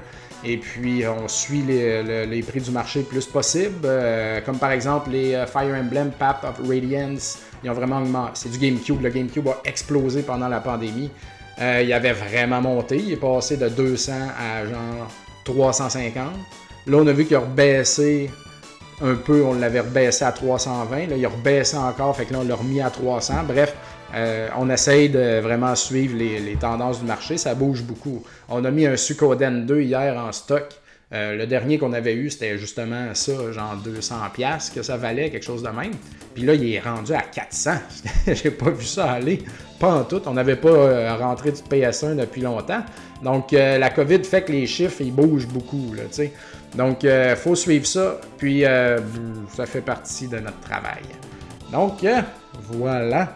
[0.43, 3.87] Et puis, on suit les, prix du marché le plus possible.
[4.45, 7.39] Comme par exemple les Fire Emblem Path of Radiance.
[7.63, 8.31] Ils ont vraiment augmenté.
[8.35, 9.01] C'est du GameCube.
[9.01, 11.11] Le GameCube a explosé pendant la pandémie.
[11.61, 12.97] Euh, il avait vraiment monté.
[12.97, 15.11] Il est passé de 200 à genre
[15.43, 16.23] 350.
[16.87, 18.29] Là, on a vu qu'il a rebaissé
[19.01, 19.43] un peu.
[19.43, 21.07] On l'avait rebaissé à 320.
[21.07, 22.15] Là, il a rebaissé encore.
[22.15, 23.43] Fait que là, on l'a remis à 300.
[23.47, 23.75] Bref,
[24.15, 27.37] euh, on essaye de vraiment suivre les, tendances du marché.
[27.37, 28.23] Ça bouge beaucoup.
[28.47, 30.65] On a mis un Sukoden 2 hier en stock.
[31.11, 35.45] Euh, le dernier qu'on avait eu, c'était justement ça, genre 200$ que ça valait, quelque
[35.45, 35.93] chose de même.
[36.35, 37.71] Puis là, il est rendu à 400.
[38.27, 39.39] J'ai pas vu ça aller.
[39.79, 40.21] Pas en tout.
[40.27, 42.83] On n'avait pas euh, rentré du PS1 depuis longtemps.
[43.23, 45.93] Donc, la COVID fait que les chiffres, ils bougent beaucoup.
[45.93, 46.03] Là,
[46.75, 48.21] Donc, il faut suivre ça.
[48.37, 48.63] Puis,
[49.53, 51.03] ça fait partie de notre travail.
[51.73, 52.05] Donc,
[52.71, 53.35] voilà.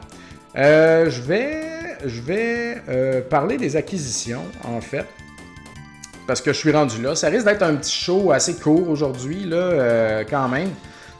[0.56, 5.06] Euh, je vais, je vais euh, parler des acquisitions, en fait.
[6.28, 7.16] Parce que je suis rendu là.
[7.16, 10.70] Ça risque d'être un petit show assez court aujourd'hui, là, euh, quand même.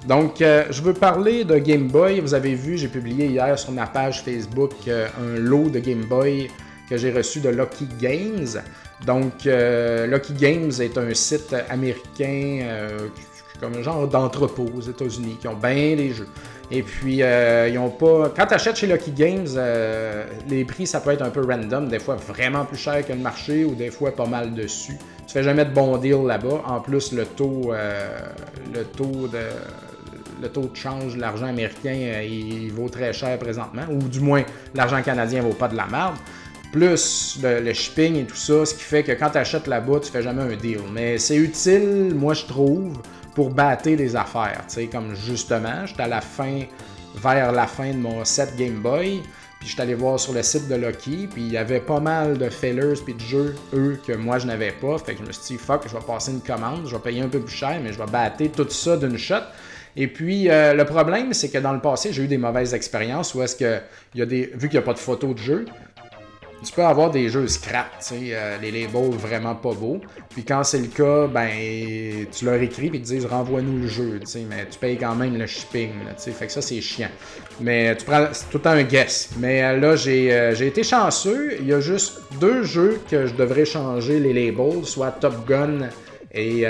[0.08, 2.20] Donc, je veux parler de Game Boy.
[2.20, 6.50] Vous avez vu, j'ai publié hier sur ma page Facebook un lot de Game Boy
[6.90, 8.62] que j'ai reçu de Lucky Games.
[9.06, 12.68] Donc, Lucky Games est un site américain,
[13.62, 16.28] comme un genre d'entrepôt aux États-Unis, qui ont bien des jeux.
[16.76, 18.34] Et puis, euh, ils ont pas.
[18.36, 21.88] Quand tu achètes chez Lucky Games, euh, les prix, ça peut être un peu random.
[21.88, 24.98] Des fois, vraiment plus cher que le marché ou des fois pas mal dessus.
[25.28, 26.64] Tu fais jamais de bon deal là-bas.
[26.66, 28.10] En plus, le taux, euh,
[28.74, 29.38] le taux de.
[30.42, 34.44] Le taux de change de l'argent américain, il, vaut très cher présentement, ou du moins
[34.76, 36.16] l'argent canadien vaut pas de la merde
[36.74, 40.12] plus le, shipping et tout ça, ce qui fait que quand tu achètes là-bas, tu
[40.12, 40.80] fais jamais un deal.
[40.92, 43.00] Mais c'est utile, moi je trouve,
[43.34, 44.64] pour battre des affaires.
[44.68, 46.62] Tu sais, comme justement, j'étais à la fin,
[47.16, 49.22] vers la fin de mon set Game Boy,
[49.60, 52.38] puis j'étais allé voir sur le site de Lucky, puis il y avait pas mal
[52.38, 54.98] de failers puis de jeux, eux, que moi je n'avais pas.
[54.98, 57.22] Fait que je me suis dit, fuck, je vais passer une commande, je vais payer
[57.22, 59.36] un peu plus cher, mais je vais battre tout ça d'une shot.
[59.96, 63.36] Et puis, euh, le problème, c'est que dans le passé, j'ai eu des mauvaises expériences
[63.36, 63.80] où est-ce que,
[64.16, 65.66] des, vu qu'il n'y a pas de photos de jeu,
[66.64, 70.00] tu peux avoir des jeux scrap, euh, les labels vraiment pas beaux.
[70.30, 73.88] Puis quand c'est le cas, ben tu leur écris et ils te disent renvoie-nous le
[73.88, 77.10] jeu, mais tu payes quand même le shipping, sais, fait que ça c'est chiant.
[77.60, 79.32] Mais tu prends, c'est tout un guess.
[79.38, 83.36] Mais euh, là euh, j'ai, été chanceux, il y a juste deux jeux que je
[83.36, 85.90] devrais changer les labels, soit Top Gun
[86.34, 86.66] et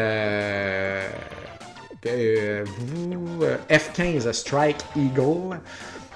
[3.70, 5.60] F-15 Strike Eagle.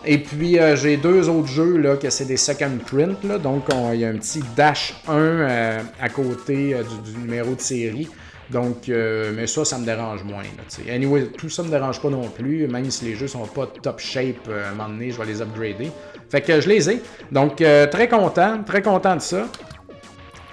[0.05, 3.23] Et puis euh, j'ai deux autres jeux là, que c'est des second print.
[3.23, 7.55] Là, donc il y a un petit dash 1 euh, à côté euh, du, numéro
[7.55, 8.07] de série.
[8.49, 10.41] Donc, mais ça, ça me dérange moins.
[10.43, 12.65] Là, anyway, tout ça me dérange pas non plus.
[12.69, 15.41] Même si les jeux sont pas top shape, à un moment donné, je vais les
[15.41, 15.91] upgrader.
[16.29, 17.01] Fait que je les ai.
[17.29, 19.49] Donc, très content, très content de ça.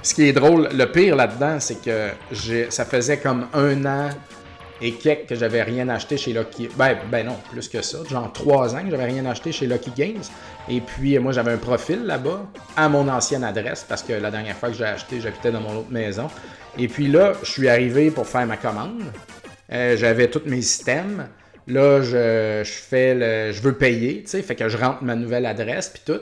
[0.02, 2.08] Ce qui est drôle, le pire là-dedans, c'est que
[2.68, 4.08] ça faisait comme un an
[4.84, 6.68] et que j'avais rien acheté chez Lucky.
[6.76, 7.98] Ben, ben non, plus que ça.
[8.08, 10.22] Genre trois ans que j'avais rien acheté chez Lucky Games.
[10.68, 14.54] Et puis, moi, j'avais un profil là-bas à mon ancienne adresse parce que la dernière
[14.56, 16.28] fois que j'ai acheté, j'habitais dans mon autre maison.
[16.76, 19.04] Et puis là, je suis arrivé pour faire ma commande.
[19.72, 21.28] Euh, j'avais tous mes systèmes.
[21.66, 25.46] Là, je, fais le, je veux payer, tu sais, fait que je rentre ma nouvelle
[25.46, 26.20] adresse puis tout.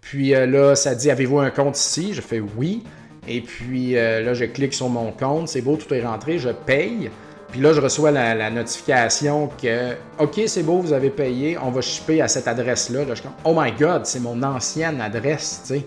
[0.00, 2.14] Puis euh, là, ça dit avez-vous un compte ici?
[2.14, 2.84] Je fais oui.
[3.26, 6.50] Et puis euh, là, je clique sur mon compte, c'est beau, tout est rentré, je
[6.50, 7.10] paye.
[7.56, 11.80] Puis là, je reçois la, notification que, OK, c'est beau, vous avez payé, on va
[11.80, 13.06] shipper à cette adresse-là.
[13.06, 15.86] Là, je suis oh my god, c'est mon ancienne adresse, tu sais.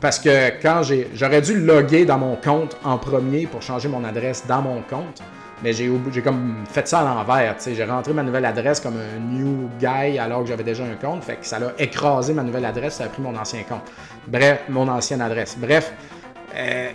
[0.00, 1.10] Parce que quand j'ai.
[1.12, 5.22] J'aurais dû loguer dans mon compte en premier pour changer mon adresse dans mon compte.
[5.62, 7.56] Mais j'ai, j'ai comme fait ça à l'envers.
[7.58, 7.74] tu sais.
[7.74, 11.24] J'ai rentré ma nouvelle adresse comme un new guy alors que j'avais déjà un compte.
[11.24, 13.84] Fait que ça l'a écrasé ma nouvelle adresse, ça a pris mon ancien compte.
[14.28, 15.58] Bref, mon ancienne adresse.
[15.58, 15.92] Bref,
[16.56, 16.90] euh,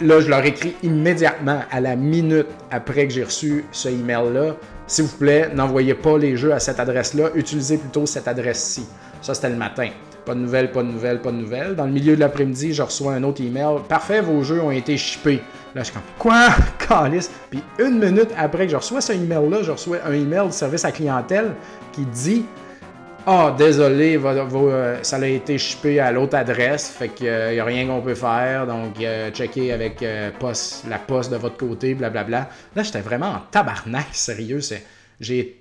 [0.00, 4.56] Là, je leur écris immédiatement, à la minute après que j'ai reçu ce email-là.
[4.86, 8.86] S'il vous plaît, n'envoyez pas les jeux à cette adresse-là, utilisez plutôt cette adresse-ci.
[9.22, 9.88] Ça, c'était le matin.
[10.26, 11.74] Pas de nouvelles, pas de nouvelles, pas de nouvelles.
[11.74, 13.78] Dans le milieu de l'après-midi, je reçois un autre email.
[13.88, 15.40] Parfait, vos jeux ont été shippés.
[15.74, 16.48] Là, je suis comme, quoi?
[16.78, 17.30] Calice.
[17.48, 20.84] Puis une minute après que je reçois ce email-là, je reçois un email du service
[20.84, 21.52] à clientèle
[21.92, 22.44] qui dit
[23.28, 27.84] ah, désolé, euh, ça a été shippé à l'autre adresse, fait qu'il n'y a rien
[27.88, 30.30] qu'on peut faire, donc euh, checker avec euh,
[30.88, 32.48] la poste de votre côté, blablabla.
[32.76, 34.60] Là, j'étais vraiment en tabarnak, sérieux.
[35.18, 35.56] J'ai,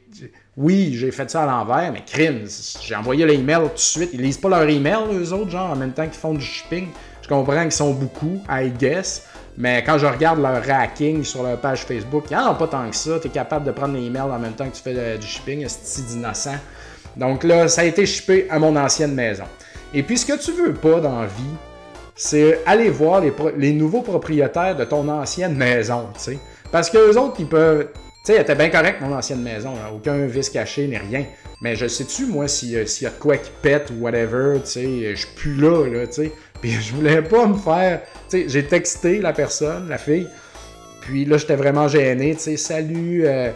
[0.56, 2.45] oui, j'ai fait ça à l'envers, mais crime,
[2.84, 4.10] j'ai envoyé l'email tout de suite.
[4.13, 6.89] Ils lisent pas leur email, eux autres, genre, en même temps qu'ils font du shipping.
[7.23, 9.28] Je comprends qu'ils sont beaucoup, I guess.
[9.58, 12.67] Mais quand je regarde leur racking sur leur page Facebook, il n'y en a pas
[12.67, 13.19] tant que ça.
[13.19, 15.65] Tu es capable de prendre les emails en même temps que tu fais du shipping,
[15.67, 16.60] c'est d'innocent.
[17.17, 19.45] Donc là, ça a été shippé à mon ancienne maison.
[19.93, 21.43] Et puis ce que tu veux pas dans la vie,
[22.15, 23.21] c'est aller voir
[23.58, 26.39] les, nouveaux propriétaires de ton ancienne maison, tu sais.
[26.71, 27.88] Parce que les autres, ils peuvent.
[28.25, 31.25] Tu sais, elle était bien correcte, mon ancienne maison, aucun vice caché ni rien.
[31.62, 35.28] Mais je sais-tu, moi, s'il y a quoi qui pète ou whatever, tu sais, je
[35.36, 36.32] plus là, là, tu sais.
[36.62, 38.01] Puis je voulais pas me faire.
[38.30, 40.28] Tu sais, j'ai texté la personne, la fille.
[41.01, 43.51] Puis là, j'étais vraiment gêné, tu sais, salut, euh,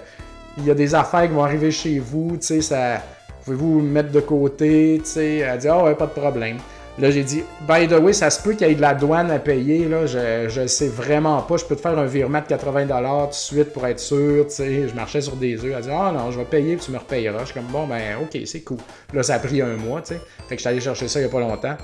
[0.58, 3.02] il y a des affaires qui vont arriver chez vous, tu sais, ça.
[3.44, 5.38] Pouvez-vous me mettre de côté, tu sais?
[5.38, 6.58] Elle dit, ah ouais, pas de problème.
[7.00, 9.32] Là, j'ai dit, by the way, ça se peut qu'il y ait de la douane
[9.32, 9.88] à payer.
[9.88, 11.56] Là, je ne sais vraiment pas.
[11.56, 14.46] Je peux te faire un virement de 80$ tout de suite pour être sûr.
[14.48, 15.74] Tu sais, je marchais sur des œufs.
[15.74, 17.40] Elle dit, ah non, je vais payer puis tu me repayeras.
[17.40, 18.80] Je suis comme, bon, ben, ok, c'est cool.
[19.14, 20.02] Là, ça a pris un mois.
[20.02, 20.22] Tu sais.
[20.50, 21.78] Fait que je suis allé chercher ça il n'y a pas longtemps.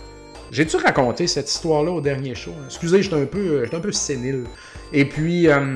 [0.51, 2.51] J'ai-tu raconté cette histoire-là au dernier show?
[2.65, 4.43] Excusez, j'étais un peu, un peu sénile.
[4.91, 5.75] Et puis, euh,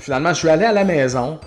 [0.00, 1.38] finalement, je suis allé à la maison.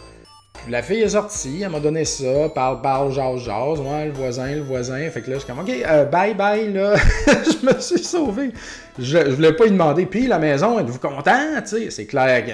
[0.68, 4.48] La fille est sortie, elle m'a donné ça, parle, parle, jase, jase, ouais, le voisin,
[4.48, 5.10] le voisin.
[5.12, 6.96] Fait que là, je suis comme, OK, euh, bye, bye, là.
[7.28, 8.52] je me suis sauvé.
[8.98, 10.08] Je, voulais pas y demander.
[10.08, 11.62] Puis la maison, êtes-vous content?
[11.62, 12.52] Tu sais, c'est clair que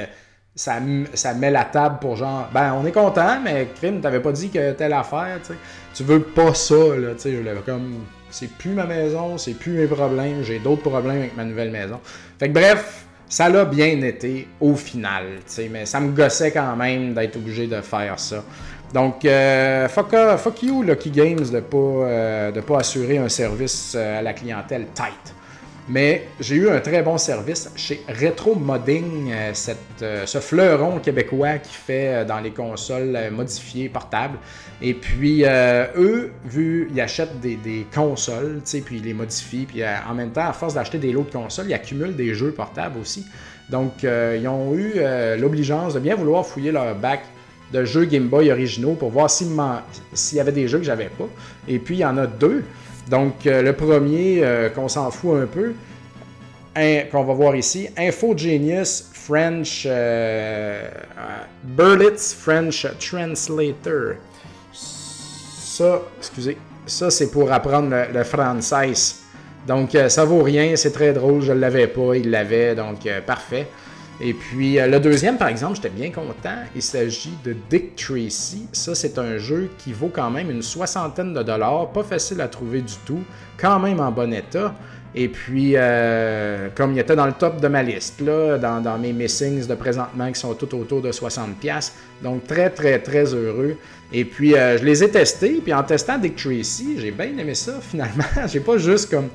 [0.53, 0.79] ça,
[1.13, 4.49] ça met la table pour genre, ben, on est content, mais crime, t'avais pas dit
[4.49, 5.59] que telle affaire, tu sais.
[5.93, 7.31] Tu veux pas ça, là, tu sais.
[7.31, 11.37] Je voulais comme, c'est plus ma maison, c'est plus mes problèmes, j'ai d'autres problèmes avec
[11.37, 12.01] ma nouvelle maison.
[12.39, 15.39] Fait que bref, ça l'a bien été au final,
[15.71, 18.43] mais ça me gossait quand même d'être obligé de faire ça.
[18.93, 24.19] Donc, euh, fuck, you, Lucky Games, de ne pas, euh, pas assurer un service euh,
[24.19, 25.33] à la clientèle tight.
[25.89, 29.51] Mais j'ai eu un très bon service chez Retro Modding, euh,
[30.03, 34.37] euh, ce fleuron québécois qui fait euh, dans les consoles modifiées portables.
[34.81, 40.31] Et puis, eux, vu ils achètent des, consoles, puis ils les modifient, puis en même
[40.31, 43.25] temps, à force d'acheter des lots de consoles, ils accumulent des jeux portables aussi.
[43.69, 44.93] Donc, ils ont eu
[45.37, 47.21] l'obligeance de bien vouloir fouiller leur bac
[47.71, 49.47] de jeux Game Boy originaux pour voir s'il
[50.33, 51.27] y avait des jeux que j'avais pas.
[51.67, 52.63] Et puis, il y en a deux.
[53.11, 55.73] Donc, euh, le premier, euh, qu'on s'en fout un peu,
[57.11, 60.89] qu'on va voir ici, Info Genius French euh,
[61.61, 64.13] Berlitz French Translator.
[64.71, 68.93] Ça, excusez, ça c'est pour apprendre le, français.
[69.67, 73.67] Donc, ça vaut rien, c'est très drôle, je ne l'avais pas, il l'avait, donc parfait.
[74.23, 76.55] Et puis euh, le deuxième, par exemple, j'étais bien content.
[76.75, 78.67] Il s'agit de Dick Tracy.
[78.71, 81.89] Ça, c'est un jeu qui vaut quand même une soixantaine de dollars.
[81.89, 83.21] Pas facile à trouver du tout.
[83.57, 84.75] Quand même en bon état.
[85.13, 89.11] Et puis, euh, comme il était dans le top de ma liste, là, dans, mes
[89.11, 91.91] missings de présentement qui sont tout autour de 60$.
[92.23, 93.75] Donc, très, très, très heureux.
[94.13, 95.59] Et puis, euh, je les ai testés.
[95.61, 98.23] Puis, en testant Dick Tracy, j'ai bien aimé ça finalement.
[98.47, 99.27] j'ai pas juste comme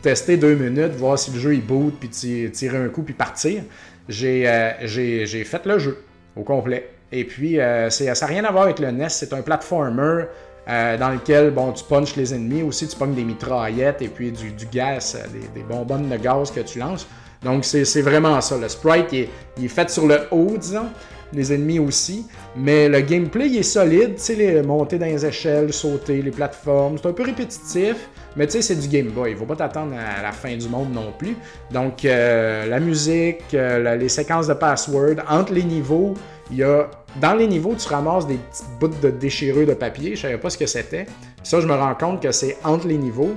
[0.00, 3.62] testé deux minutes, voir si le jeu il boot, puis tirer un coup, puis partir.
[4.10, 6.04] Euh, j'ai fait le jeu
[6.36, 6.90] au complet.
[7.12, 10.24] Et puis, euh, ça n'a rien à voir avec le NES, c'est un platformer
[10.68, 14.30] euh, dans lequel bon, tu punches les ennemis, aussi tu pognes des mitraillettes et puis
[14.30, 17.06] du, gaz, des, des, bonbonnes de gaz que tu lances.
[17.42, 18.58] Donc, c'est vraiment ça.
[18.58, 20.88] Le sprite, il est, fait sur le haut, disons
[21.32, 22.26] les ennemis aussi.
[22.56, 26.30] Mais le gameplay il est solide, tu sais, les montées dans les échelles, sauter, les
[26.30, 29.30] plateformes, c'est un peu répétitif, mais tu sais, c'est du Game Boy.
[29.30, 31.36] Il ne faut pas t'attendre à la fin du monde non plus.
[31.70, 36.14] Donc, euh, la musique, euh, les séquences de password, entre les niveaux,
[36.50, 36.88] il y a.
[37.20, 40.14] Dans les niveaux, tu ramasses des petits bouts de déchirure de papier.
[40.14, 41.06] Je savais pas ce que c'était.
[41.42, 43.34] Ça, je me rends compte que c'est entre les niveaux.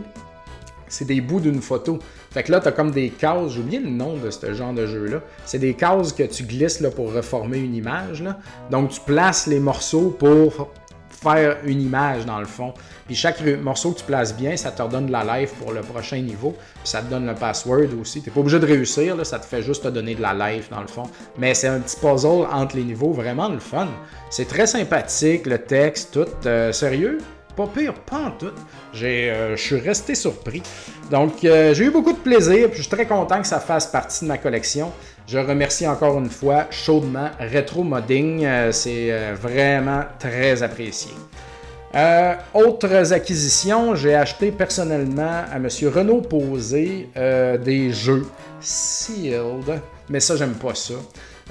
[0.88, 1.98] C'est des bouts d'une photo.
[2.32, 4.74] Fait que là, tu as comme des cases, j'ai oublié le nom de ce genre
[4.74, 5.22] de jeu-là.
[5.46, 8.22] C'est des cases que tu glisses là, pour reformer une image.
[8.22, 8.38] Là.
[8.70, 10.70] Donc, tu places les morceaux pour
[11.22, 12.74] faire une image dans le fond.
[13.06, 15.82] Puis chaque morceau que tu places bien, ça te redonne de la life pour le
[15.82, 16.52] prochain niveau.
[16.52, 18.22] Puis ça te donne le password aussi.
[18.22, 20.34] Tu n'es pas obligé de réussir, là, ça te fait juste te donner de la
[20.34, 21.04] life dans le fond.
[21.38, 23.88] Mais c'est un petit puzzle entre les niveaux, vraiment le fun.
[24.30, 26.28] C'est très sympathique, le texte, tout.
[26.46, 27.20] Euh, sérieux?
[27.56, 28.54] Pas pire, pas en tout.
[29.04, 30.64] Euh, je suis resté surpris.
[31.10, 33.88] Donc, euh, j'ai eu beaucoup de plaisir, puis je suis très content que ça fasse
[33.88, 34.92] partie de ma collection.
[35.28, 38.46] Je remercie encore une fois chaudement Retro Modding.
[38.46, 41.12] Euh, c'est vraiment très apprécié.
[42.54, 45.68] autres acquisitions, j'ai acheté personnellement à M.
[45.94, 47.10] Renaud Posé
[47.64, 48.26] des jeux
[48.62, 50.94] Sealed, mais ça, j'aime pas ça.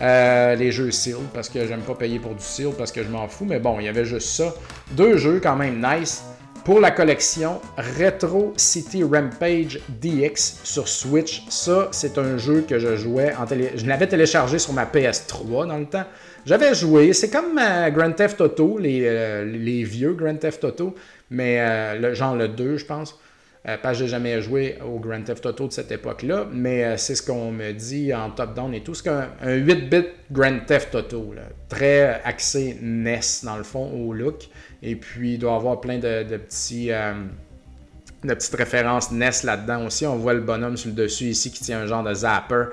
[0.01, 3.09] Euh, les jeux Seal, parce que j'aime pas payer pour du Seal, parce que je
[3.09, 3.45] m'en fous.
[3.45, 4.55] Mais bon, il y avait juste ça.
[4.93, 6.25] Deux jeux quand même nice.
[6.65, 7.61] Pour la collection
[7.99, 13.73] Retro City Rampage DX sur Switch, ça c'est un jeu que je jouais en télé...
[13.77, 16.05] Je l'avais téléchargé sur ma PS3 dans le temps.
[16.45, 20.95] J'avais joué, c'est comme euh, Grand Theft Auto, les, euh, les, vieux Grand Theft Auto,
[21.31, 23.19] mais le, genre le 2 je pense.
[23.69, 27.15] Euh, pas j'ai jamais joué au Grand Theft Auto de cette époque-là, mais euh, c'est
[27.15, 28.95] ce qu'on me dit en top-down et tout.
[28.95, 31.35] C'est un, 8-bit Grand Theft Auto,
[31.69, 34.49] très axé NES dans le fond au look.
[34.83, 36.91] Et puis il doit avoir plein de, petits.
[36.91, 37.13] Euh,
[38.25, 40.07] Une petite référence NES là-dedans aussi.
[40.07, 42.65] On voit le bonhomme sur le dessus ici qui tient un genre de zapper.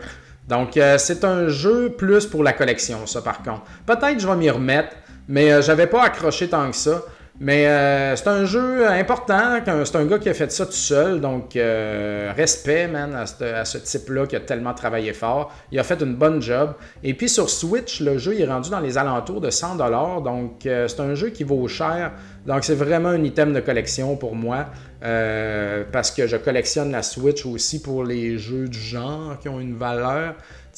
[0.48, 3.64] Donc, euh, c'est un jeu plus pour la collection, ça, par contre.
[3.86, 4.96] Peut-être je vais m'y remettre,
[5.28, 7.02] mais euh, j'avais pas accroché tant que ça.
[7.40, 9.60] Mais euh, c'est un jeu important.
[9.86, 11.22] C'est un gars qui a fait ça tout seul.
[11.22, 15.54] Donc, respect, man, à ce, type-là qui a tellement travaillé fort.
[15.72, 16.74] Il a fait une bonne job.
[17.04, 20.24] Et puis, sur Switch, le jeu est rendu dans les alentours de 100$.
[20.24, 22.14] Donc, c'est un jeu qui vaut cher.
[22.48, 24.66] Donc, c'est vraiment un item de collection pour moi.
[25.00, 29.78] parce que je collectionne la Switch aussi pour les jeux du genre qui ont une
[29.78, 30.34] valeur.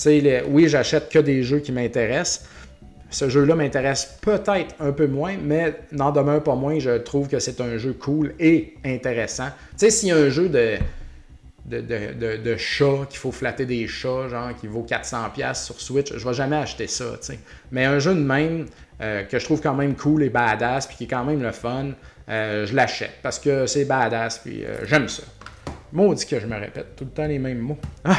[0.06, 2.46] Les, oui, j'achète que des jeux qui m'intéressent.
[3.10, 7.40] Ce jeu-là m'intéresse peut-être un peu moins, mais n'en demeure pas moins, je trouve que
[7.40, 9.48] c'est un jeu cool et intéressant.
[9.72, 10.78] Tu sais, s'il y a un jeu de,
[11.66, 16.14] de, de, de, chat, qu'il faut flatter des chats, genre qui vaut 400$ sur Switch,
[16.16, 17.40] je vais jamais acheter ça, tu sais.
[17.72, 18.68] Mais un jeu de même,
[19.02, 21.52] euh, que je trouve quand même cool et badass, puis qui est quand même le
[21.52, 21.92] fun,
[22.30, 25.24] euh, je l'achète parce que c'est badass, puis euh, j'aime ça.
[25.92, 27.80] Maudit que je me répète tout le temps les mêmes mots.
[28.04, 28.18] Ah!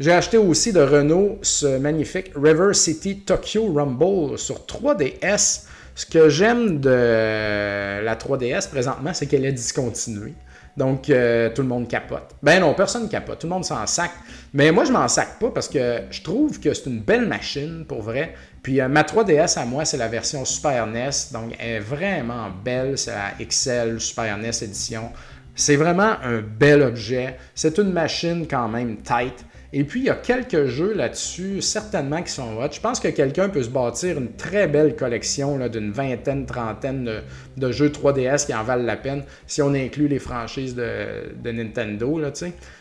[0.00, 5.64] J'ai acheté aussi de Renault ce magnifique River City Tokyo Rumble sur 3DS.
[5.96, 10.34] Ce que j'aime de la 3DS présentement, c'est qu'elle est discontinuée.
[10.76, 12.36] Donc, euh, tout le monde capote.
[12.40, 13.40] Ben non, personne capote.
[13.40, 14.12] Tout le monde s'en sac.
[14.54, 17.84] Mais moi, je m'en sac pas parce que je trouve que c'est une belle machine,
[17.84, 18.34] pour vrai.
[18.62, 21.10] Puis, euh, ma 3DS à moi, c'est la version Super NES.
[21.32, 22.96] Donc, elle est vraiment belle.
[22.96, 25.10] C'est la XL Super NES édition.
[25.56, 27.36] C'est vraiment un bel objet.
[27.56, 29.44] C'est une machine quand même tight.
[29.72, 32.70] Et puis, il y a quelques jeux là-dessus, certainement, qui sont hot.
[32.72, 37.22] Je pense que quelqu'un peut se bâtir une très belle collection d'une vingtaine, trentaine
[37.56, 42.18] de, jeux 3DS qui en valent la peine si on inclut les franchises de, Nintendo.
[42.18, 42.32] Là,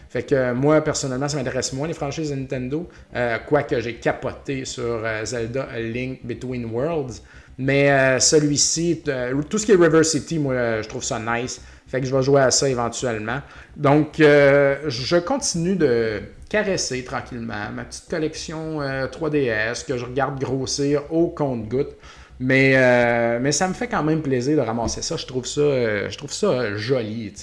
[0.10, 4.64] fait que moi, personnellement, ça m'intéresse moins les franchises de Nintendo, euh, quoique j'ai capoté
[4.64, 7.22] sur euh, Zelda Link Between Worlds.
[7.58, 9.04] Mais euh, celui-ci,
[9.50, 11.60] tout ce qui est River City, moi, je trouve ça nice.
[11.88, 13.42] Fait que je vais jouer à ça éventuellement.
[13.76, 21.04] Donc, je continue de caresser tranquillement ma petite collection 3DS euh, que je regarde grossir
[21.12, 21.96] au compte-goutte.
[22.40, 25.18] Mais, euh, mais ça me fait quand même plaisir de ramasser ça.
[25.18, 27.34] Je trouve ça, euh, je trouve ça joli,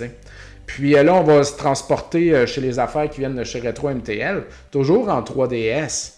[0.67, 4.45] Puis là, on va se transporter chez les affaires qui viennent de chez Retro MTL,
[4.71, 6.13] toujours en 3DS.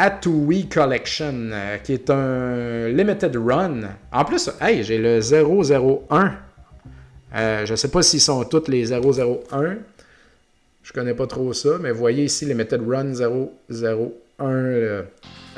[0.00, 1.50] Atui Collection,
[1.82, 3.80] qui est un limited run.
[4.12, 6.34] En plus, hey, j'ai le 001.
[7.34, 8.98] je ne sais pas s'ils sont tous les 001.
[10.88, 15.04] Je connais pas trop ça, mais voyez ici les méthodes run 001.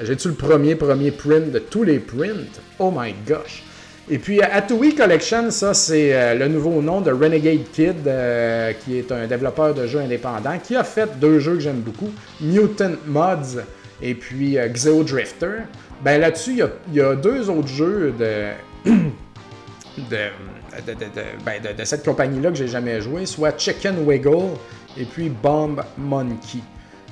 [0.02, 2.58] J'ai-tu le premier, premier print de tous les prints?
[2.80, 3.62] Oh my gosh!
[4.10, 8.98] Et puis Atui Collection, ça c'est euh, le nouveau nom de Renegade Kid, euh, qui
[8.98, 12.10] est un développeur de jeux indépendant, qui a fait deux jeux que j'aime beaucoup,
[12.40, 13.62] Mutant Mods
[14.02, 15.58] et puis euh, Drifter.
[16.02, 18.50] Ben là-dessus, il y, a deux autres jeux de,
[20.10, 24.56] ben, de, de, cette compagnie-là que j'ai jamais joué, soit Chicken Wiggle
[24.97, 26.61] et puis Bomb Monkey.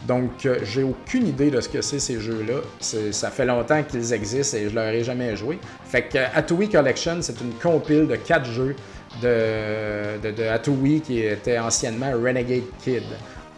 [0.06, 2.60] Donc, euh, j'ai aucune idée de ce que c'est ces jeux-là.
[2.80, 5.58] Ça fait longtemps qu'ils existent et je leur ai jamais joué.
[5.84, 8.76] Fait que Atui Collection, c'est une compile de quatre jeux
[9.22, 13.02] de, de, qui était anciennement Renegade Kid.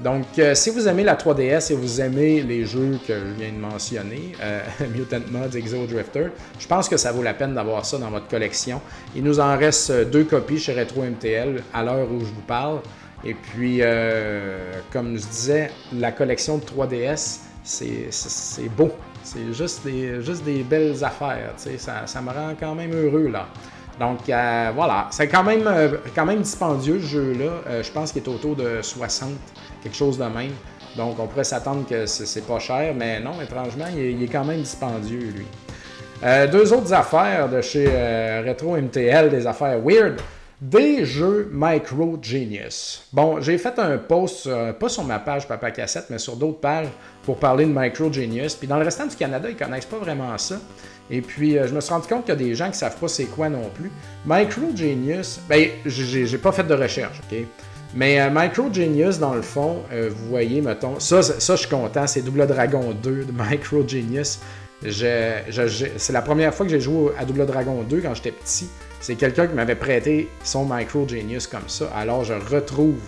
[0.03, 3.53] Donc, euh, si vous aimez la 3DS et vous aimez les jeux que je viens
[3.53, 4.63] de mentionner, euh,
[4.95, 8.27] Mutant Mods, Exo Drifter, je pense que ça vaut la peine d'avoir ça dans votre
[8.27, 8.81] collection.
[9.15, 12.81] Il nous en reste deux copies chez Retro MTL à l'heure où je vous parle.
[13.25, 18.91] Et puis, euh, comme je disais, la collection de 3DS, c'est beau.
[19.23, 21.53] C'est juste des, belles affaires.
[21.57, 23.47] Ça, ça me rend quand même heureux là.
[23.99, 27.83] Donc euh, voilà, c'est quand même, euh, quand dispendieux ce jeu-là.
[27.83, 29.33] je pense qu'il est autour de 60,
[29.83, 30.53] quelque chose de même.
[30.97, 34.61] Donc on pourrait s'attendre que c'est pas cher, mais non, étrangement, il est, quand même
[34.61, 35.47] dispendieux lui.
[36.51, 37.87] deux autres affaires de chez
[38.49, 40.19] Retro MTL, des affaires weird
[40.61, 43.03] des jeux Micro Genius.
[43.13, 46.61] Bon, j'ai fait un post, euh, pas sur ma page Papa Cassette, mais sur d'autres
[46.61, 46.89] pages
[47.23, 48.55] pour parler de Micro Genius.
[48.55, 50.57] Puis dans le restant du Canada, ils connaissent pas vraiment ça.
[51.11, 52.97] Et puis, euh, je me suis rendu compte qu'il y a des gens qui savent
[52.97, 53.91] pas c'est quoi non plus.
[54.27, 57.39] Micro Genius, ben, j'ai pas fait de recherche, OK?
[57.95, 62.07] Mais euh, Micro Genius, dans le fond, vous voyez, mettons, ça, ça, je suis content,
[62.07, 64.39] c'est Double Dragon 2 de Micro Genius.
[64.89, 68.69] c'est la première fois que j'ai joué à Double Dragon 2 quand j'étais petit.
[69.01, 71.91] C'est quelqu'un qui m'avait prêté son Micro Genius comme ça.
[71.97, 73.01] Alors je retrouve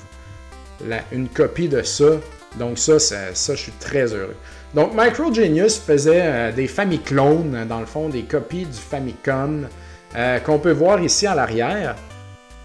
[1.12, 2.16] une copie de ça.
[2.58, 4.36] Donc ça, ça, je suis très heureux.
[4.74, 9.68] Donc Micro Genius faisait euh, des Famiclones, dans le fond, des copies du Famicom
[10.16, 11.96] euh, qu'on peut voir ici à l'arrière.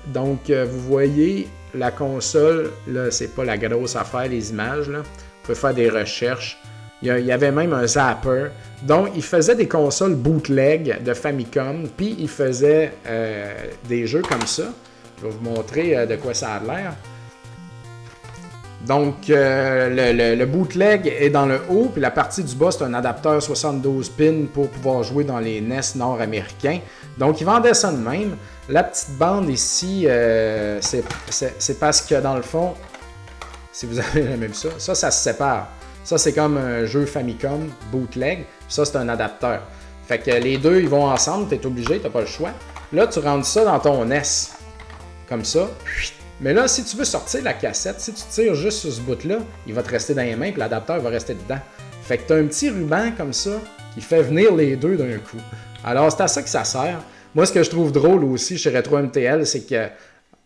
[0.07, 4.99] Donc euh, vous voyez la console, là c'est pas la grosse affaire les images, là.
[4.99, 6.61] Vous pouvez faire des recherches.
[7.01, 8.47] Il y avait même un zapper.
[8.81, 13.53] Donc, il faisait des consoles bootleg de Famicom, puis il faisait euh,
[13.87, 14.63] des jeux comme ça.
[15.19, 16.93] Je vais vous montrer de quoi ça a l'air.
[18.85, 22.93] Donc, le, le, bootleg est dans le haut, puis la partie du bas, c'est un
[22.93, 26.79] adapteur 72 pins pour pouvoir jouer dans les NES nord-américains.
[27.17, 28.37] Donc, ils vendaient ça de même.
[28.69, 32.73] La petite bande ici, euh, c'est parce que dans le fond,
[33.71, 35.69] si vous avez jamais vu ça, ça, ça se sépare.
[36.07, 38.45] Ça, c'est comme un jeu Famicom bootleg.
[38.69, 39.61] Ça, c'est un adapteur.
[40.07, 42.51] Fait que les deux, ils vont ensemble, tu es obligé, tu pas le choix.
[42.93, 44.21] Là, tu rentres ça dans ton NES.
[45.27, 45.69] Comme ça.
[46.39, 49.39] Mais là, si tu veux sortir la cassette, si tu tires juste sur ce bout-là,
[49.67, 51.59] il va te rester dans les mains, puis l'adapteur va rester dedans.
[52.03, 53.59] Fait que tu un petit ruban comme ça
[53.93, 55.41] qui fait venir les deux d'un coup.
[55.83, 57.01] Alors, c'est à ça que ça sert.
[57.35, 59.89] Moi, ce que je trouve drôle aussi chez Retro MTL, c'est que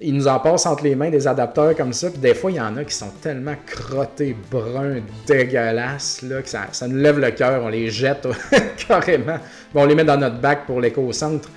[0.02, 2.58] il nous en passe entre les mains des adapteurs comme ça, puis des fois, il
[2.58, 7.32] y en a qui sont tellement crottés, bruns, dégueulasses, là, que ça, nous lève le
[7.32, 8.28] cœur, on les jette
[8.88, 9.38] carrément.
[9.74, 11.50] Bon, on les met dans notre bac pour l'éco-centre.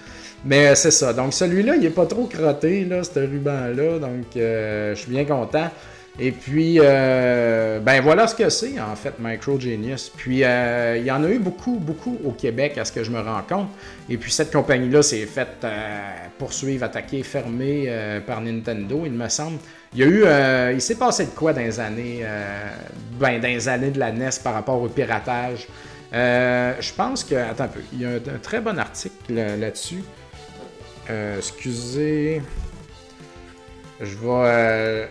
[0.44, 1.14] Mais c'est ça.
[1.14, 3.98] Donc, celui-là, il est pas trop crotté, là, ce ruban-là.
[3.98, 5.70] Donc, euh, je suis bien content.
[6.18, 10.12] Et puis, euh, ben voilà ce que c'est en fait Micro Genius.
[10.16, 13.10] Puis, euh, il y en a eu beaucoup, beaucoup au Québec à ce que je
[13.10, 13.68] me rends compte.
[14.08, 17.92] Et puis, cette compagnie-là s'est faite euh, poursuivre, attaquer, fermer
[18.26, 19.58] par Nintendo, il me semble.
[19.92, 22.24] Il y a eu, il s'est passé de quoi dans les années,
[23.18, 25.66] ben, dans les années de la NES par rapport au piratage?
[26.12, 30.02] je pense que, attends un peu, il y a un, très bon article là-dessus.
[31.08, 32.42] excusez,
[34.00, 35.08] je vais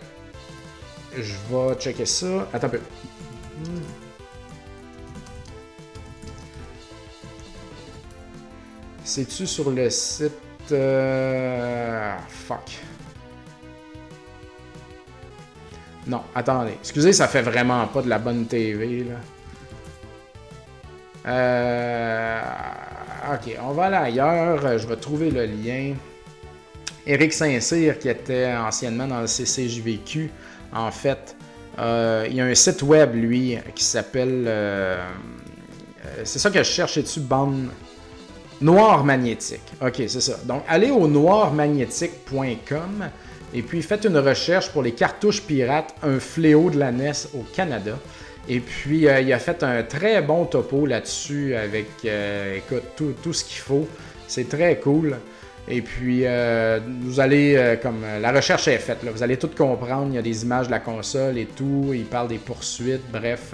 [1.16, 2.48] je vais checker ça.
[2.54, 2.80] Attends un peu.
[9.04, 10.32] C'est-tu sur le site...
[10.72, 12.80] Euh, fuck.
[16.08, 16.74] Non, attendez.
[16.80, 19.16] Excusez, ça fait vraiment pas de la bonne TV, là.
[21.26, 22.42] Euh...
[23.34, 24.78] Ok, on va aller ailleurs.
[24.78, 25.96] Je vais trouver le lien.
[27.06, 30.30] Eric Saint-Cyr, qui était anciennement dans le CCJVQ,
[30.74, 31.36] en fait,
[31.80, 34.46] euh, il y a un site web, lui, qui s'appelle.
[34.48, 34.98] Euh,
[36.06, 37.68] euh, c'est ça que je cherche dessus, bande.
[38.62, 39.64] Noir magnétique?
[39.82, 40.38] Ok, c'est ça.
[40.46, 43.10] Donc, allez au noirmagnétique.com
[43.54, 47.44] et puis faites une recherche pour les cartouches pirates, un fléau de la NES au
[47.54, 48.00] Canada.
[48.48, 51.88] Et puis, il a fait un très bon topo là-dessus avec,
[52.96, 53.88] tout ce qu'il faut.
[54.28, 55.18] C'est très cool.
[55.68, 59.38] Et puis, euh, vous allez, euh, comme euh, la recherche est faite, là, vous allez
[59.38, 60.08] tout comprendre.
[60.10, 61.92] Il y a des images de la console et tout.
[61.94, 63.04] Il parle des poursuites.
[63.12, 63.54] Bref,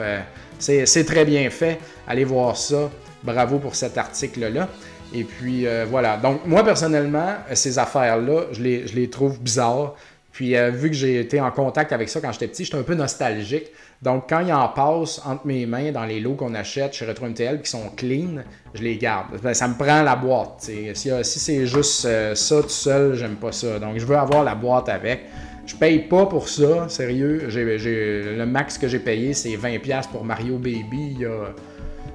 [0.58, 1.80] c'est très bien fait.
[2.08, 2.90] Allez voir ça.
[3.24, 4.68] Bravo pour cet article-là.
[5.14, 6.18] Et puis, voilà.
[6.18, 9.96] Donc, moi, personnellement, ces affaires-là, je les, je les trouve bizarres.
[10.40, 12.96] Puis, vu que j'ai été en contact avec ça quand j'étais petit, j'étais un peu
[12.96, 13.74] nostalgique.
[14.02, 17.26] Donc, quand il en passe entre mes mains dans les lots qu'on achète chez Retro
[17.26, 18.36] MTL qui sont clean,
[18.74, 19.38] je les garde.
[19.44, 20.62] Ben, ça me prend la boîte.
[20.62, 23.80] Si, si c'est juste euh, ça tout seul, j'aime pas ça.
[23.80, 25.26] Donc, je veux avoir la boîte avec.
[25.66, 27.50] Je paye pas pour ça, sérieux.
[27.54, 31.54] le max que j'ai payé, c'est 20$ pour Mario Baby il y a,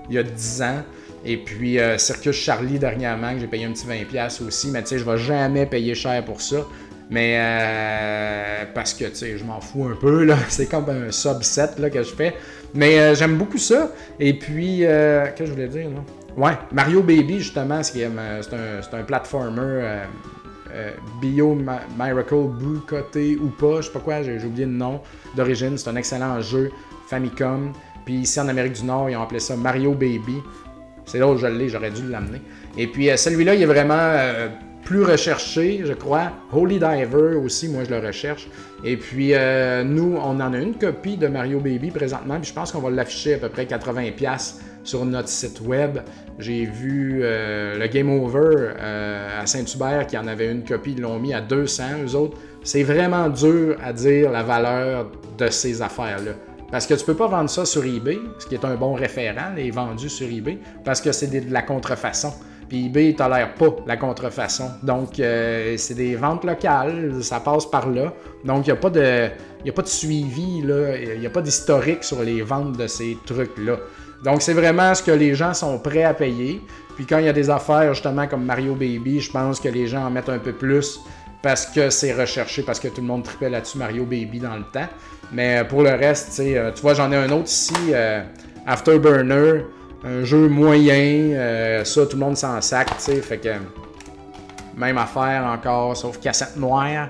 [0.09, 0.83] il y a 10 ans.
[1.27, 4.71] Et puis euh, Circus Charlie dernièrement, que j'ai payé un petit 20$ aussi.
[4.71, 6.67] Mais tu sais, je vais jamais payer cher pour ça.
[7.11, 10.37] Mais euh, parce que, tu sais, je m'en fous un peu, là.
[10.49, 12.35] C'est comme un subset là, que je fais.
[12.75, 13.91] Mais euh, j'aime beaucoup ça.
[14.19, 16.01] Et puis, euh, qu'est-ce que je voulais dire, là?
[16.37, 20.01] Ouais, Mario Baby, justement, c'est un, un platformer
[21.21, 21.57] Bio
[21.97, 22.35] Miracle
[22.89, 25.01] Côté ou pas, je sais pas quoi, j'ai oublié le nom
[25.37, 25.79] d'origine.
[25.79, 26.73] C'est un excellent jeu
[27.09, 27.73] Famicom.
[28.05, 30.43] Puis ici en Amérique du Nord, ils ont appelé ça Mario Baby.
[31.07, 32.43] C'est là où je l'ai, j'aurais dû l'amener.
[32.77, 34.11] Et puis celui-là, il est vraiment
[34.85, 36.31] plus recherché, je crois.
[36.53, 38.49] Holy Diver aussi, moi je le recherche.
[38.85, 42.71] Et puis euh, nous, on en a une copie de Mario Baby présentement, je pense
[42.73, 45.99] qu'on va l'afficher à peu près 80$ sur notre site web.
[46.39, 51.01] J'ai vu euh, le Game Over euh, à Saint-Hubert qui en avait une copie, ils
[51.01, 52.37] l'ont mis à 200, eux autres.
[52.63, 56.33] C'est vraiment dur à dire la valeur de ces affaires-là.
[56.71, 59.53] Parce que tu peux pas vendre ça sur eBay, ce qui est un bon référent,
[59.55, 62.33] les vendus sur eBay, parce que c'est de la contrefaçon.
[62.69, 64.71] Puis eBay ne tolère pas la contrefaçon.
[64.83, 68.13] Donc, euh, c'est des ventes locales, ça passe par là.
[68.45, 69.29] Donc, il n'y a, pas de,
[69.69, 73.79] a pas de suivi, il n'y a pas d'historique sur les ventes de ces trucs-là.
[74.25, 76.63] Donc, c'est vraiment ce que les gens sont prêts à payer.
[76.97, 79.87] Puis, quand il y a des affaires, justement, comme Mario Baby, je pense que les
[79.87, 81.01] gens en mettent un peu plus
[81.45, 84.63] parce que c'est recherché, parce que tout le monde tripait là-dessus Mario Baby dans le
[84.63, 84.89] temps.
[85.31, 88.23] Mais pour le reste, euh, tu vois, j'en ai un autre ici, euh,
[88.67, 89.65] Afterburner
[90.05, 93.49] un jeu moyen, euh, ça tout le monde s'en sac, tu sais, fait que
[94.77, 97.09] même affaire encore, sauf cassette noire.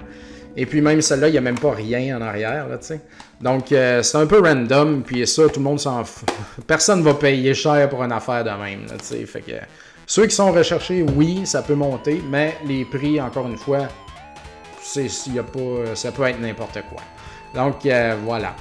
[0.56, 3.00] Et puis même celle-là, il n'y a même pas rien en arrière, tu sais.
[3.40, 6.28] Donc euh, c'est un peu random, puis ça, tout le monde s'en fout.
[6.66, 9.26] Personne va payer cher pour une affaire de même, tu sais.
[9.26, 9.52] Fait que
[10.06, 13.88] ceux qui sont recherchés, oui, ça peut monter, mais les prix, encore une fois,
[14.80, 17.02] c'est, y a pas, ça peut être n'importe quoi.
[17.54, 17.88] Donc
[18.24, 18.54] voilà.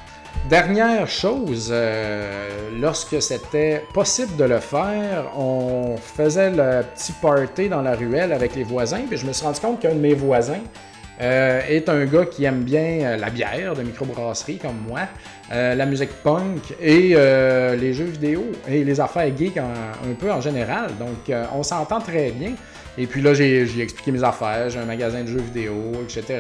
[0.49, 7.81] Dernière chose, euh, lorsque c'était possible de le faire, on faisait le petit party dans
[7.81, 10.59] la ruelle avec les voisins, puis je me suis rendu compte qu'un de mes voisins
[11.21, 15.07] euh, est un gars qui aime bien euh, la bière de microbrasserie comme moi,
[15.49, 17.15] la musique punk et
[17.77, 20.89] les jeux vidéo et les affaires geeks un peu en général.
[20.97, 22.53] Donc on s'entend très bien.
[22.97, 26.39] Et puis là, j'ai expliqué mes affaires, j'ai un magasin de jeux vidéo, etc.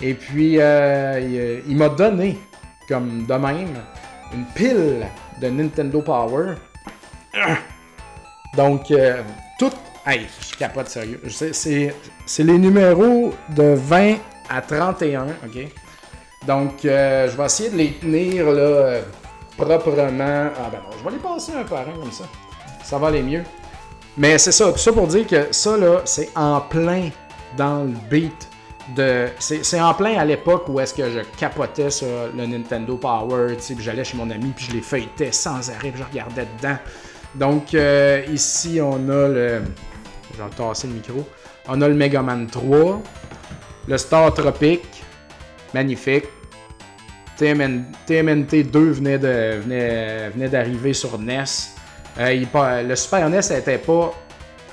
[0.00, 2.38] Et puis il, il m'a donné
[2.88, 3.74] comme de même,
[4.32, 5.06] une pile
[5.40, 6.54] de Nintendo Power.
[8.56, 9.22] Donc, euh,
[9.58, 9.72] tout.
[10.06, 11.20] Hey, je capote sérieux.
[11.28, 14.16] C'est les numéros de 20
[14.48, 15.68] à 31, ok?
[16.46, 19.00] Donc, euh, je vais essayer de les tenir là,
[19.56, 20.50] proprement.
[20.56, 22.24] Ah ben non, je vais les passer un par un comme ça.
[22.84, 23.42] Ça va aller mieux.
[24.16, 27.10] Mais c'est ça, tout ça pour dire que ça là, c'est en plein
[27.56, 28.48] dans le beat
[29.38, 33.76] c'est en plein à l'époque où est-ce que je capotais sur le Nintendo Power, puis
[33.80, 36.76] j'allais chez mon ami, puis je les feuilletais sans arrêt, puis je regardais dedans.
[37.34, 39.62] Donc euh, ici, on a le...
[40.32, 40.48] Je vais
[40.84, 41.26] le micro.
[41.68, 43.02] On a le Mega Man 3,
[43.88, 44.82] le Star Tropic,
[45.74, 46.26] magnifique.
[47.36, 49.18] TMNT 2 venait
[50.48, 51.44] d'arriver sur NES.
[52.18, 54.14] Euh, le Super NES n'était pas,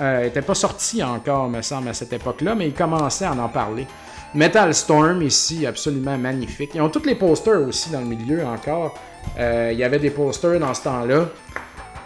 [0.02, 3.50] euh, était pas sorti encore, me semble, à cette époque-là, mais il commençait à en
[3.50, 3.88] parler.
[4.34, 6.72] Metal Storm ici, absolument magnifique.
[6.74, 8.98] Ils ont tous les posters aussi dans le milieu encore.
[9.38, 11.28] Euh, il y avait des posters dans ce temps-là.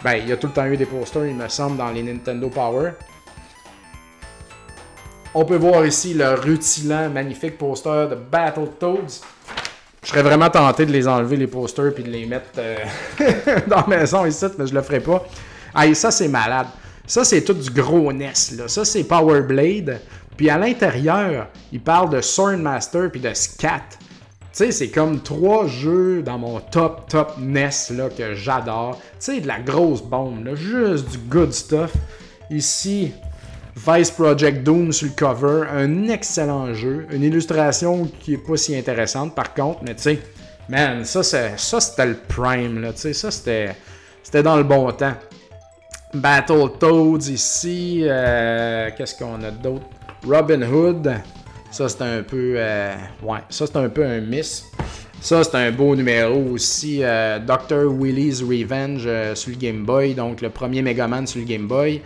[0.04, 2.02] Ben, il y a tout le temps eu des posters, il me semble, dans les
[2.02, 2.90] Nintendo Power.
[5.34, 9.22] On peut voir ici le rutilant, magnifique poster de Battletoads.
[10.02, 12.76] Je serais vraiment tenté de les enlever, les posters, puis de les mettre euh,
[13.66, 15.24] dans la maison ici, mais je le ferai pas.
[15.74, 16.68] Ah, ça, c'est malade.
[17.08, 18.32] Ça, c'est tout du gros NES.
[18.58, 18.68] Là.
[18.68, 19.98] Ça, c'est Power Blade.
[20.36, 23.80] Puis à l'intérieur, il parle de Swordmaster puis de Scat.
[23.98, 23.98] Tu
[24.52, 29.00] sais, c'est comme trois jeux dans mon top, top NES là, que j'adore.
[29.00, 31.92] Tu sais, de la grosse bombe, juste du good stuff.
[32.50, 33.12] Ici,
[33.74, 38.76] Vice Project Doom sur le cover, un excellent jeu, une illustration qui est pas si
[38.76, 40.18] intéressante par contre, mais tu sais,
[40.68, 43.76] man, ça, ça c'était le prime, là, tu sais, ça c'était,
[44.22, 45.14] c'était dans le bon temps.
[46.14, 49.84] Battletoads ici, euh, qu'est-ce qu'on a d'autre?
[50.26, 51.12] Robin Hood,
[51.70, 52.54] ça c'est un peu.
[52.56, 54.64] Euh, ouais, ça c'est un peu un miss.
[55.20, 57.00] Ça c'est un beau numéro aussi.
[57.02, 57.92] Euh, Dr.
[57.92, 62.00] Willy's Revenge euh, sur le Game Boy, donc le premier Megaman sur le Game Boy.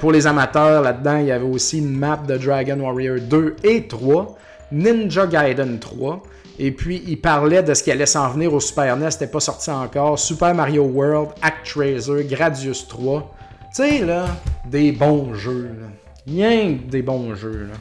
[0.00, 3.86] pour les amateurs, là-dedans, il y avait aussi une map de Dragon Warrior 2 et
[3.86, 4.36] 3,
[4.72, 6.22] Ninja Gaiden 3.
[6.58, 9.40] Et puis, il parlait de ce qui allait s'en venir au Super NES, c'était pas
[9.40, 10.18] sorti encore.
[10.18, 13.34] Super Mario World, Actraiser, Gradius 3.
[13.74, 14.26] Tu sais, là,
[14.64, 15.70] des bons jeux.
[15.78, 15.86] Là.
[16.26, 17.68] Rien des bons jeux.
[17.70, 17.74] Là.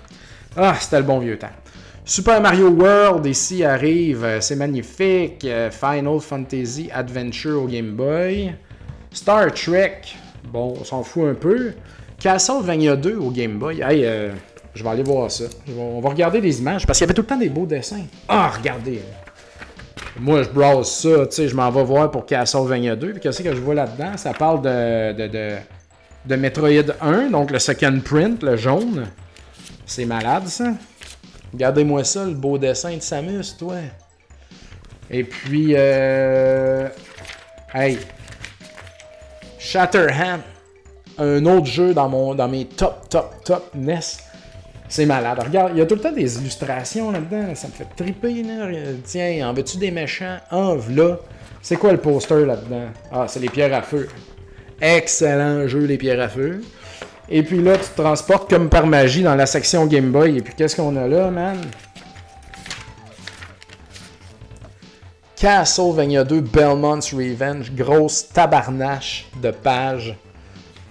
[0.58, 1.48] Ah, c'était le bon vieux temps.
[2.08, 5.44] Super Mario World ici arrive, euh, c'est magnifique.
[5.44, 8.54] Euh, Final Fantasy Adventure au Game Boy.
[9.12, 10.02] Star Trek,
[10.52, 11.74] bon, on s'en fout un peu.
[12.20, 13.82] Castlevania 2 au Game Boy.
[13.82, 14.30] Hey, euh,
[14.76, 15.46] je vais aller voir ça.
[15.78, 18.06] On va regarder les images parce qu'il y avait tout le temps des beaux dessins.
[18.28, 19.02] Ah, regardez.
[20.20, 23.14] Moi, je browse ça, tu sais, je m'en vais voir pour Castlevania 2.
[23.14, 24.16] Puis qu'est-ce que je vois là-dedans?
[24.16, 25.58] Ça parle de, de
[26.28, 29.08] de Metroid 1, donc le second print, le jaune.
[29.86, 30.74] C'est malade ça.
[31.54, 33.76] Regardez-moi ça, le beau dessin de Samus, toi.
[35.10, 36.90] Et puis, euh...
[37.74, 38.00] hey,
[39.60, 40.40] Shatterhand,
[41.18, 44.00] un autre jeu dans, mon, dans mes top, top, top NES.
[44.88, 45.40] C'est malade.
[45.44, 47.56] Regarde, il y a tout le temps des illustrations là-dedans.
[47.56, 48.46] Ça me fait triper.
[49.04, 50.38] Tiens, en veux-tu des méchants?
[50.52, 51.18] En là.
[51.62, 52.90] C'est quoi le poster là-dedans?
[53.12, 54.08] Ah, c'est les pierres à feu.
[54.80, 56.62] Excellent jeu, les pierres à feu.
[57.28, 60.38] Et puis là, tu te transportes comme par magie dans la section Game Boy.
[60.38, 61.58] Et puis qu'est-ce qu'on a là, man?
[65.36, 67.72] Castlevania 2 Belmont's Revenge.
[67.74, 70.16] Grosse tabarnache de pages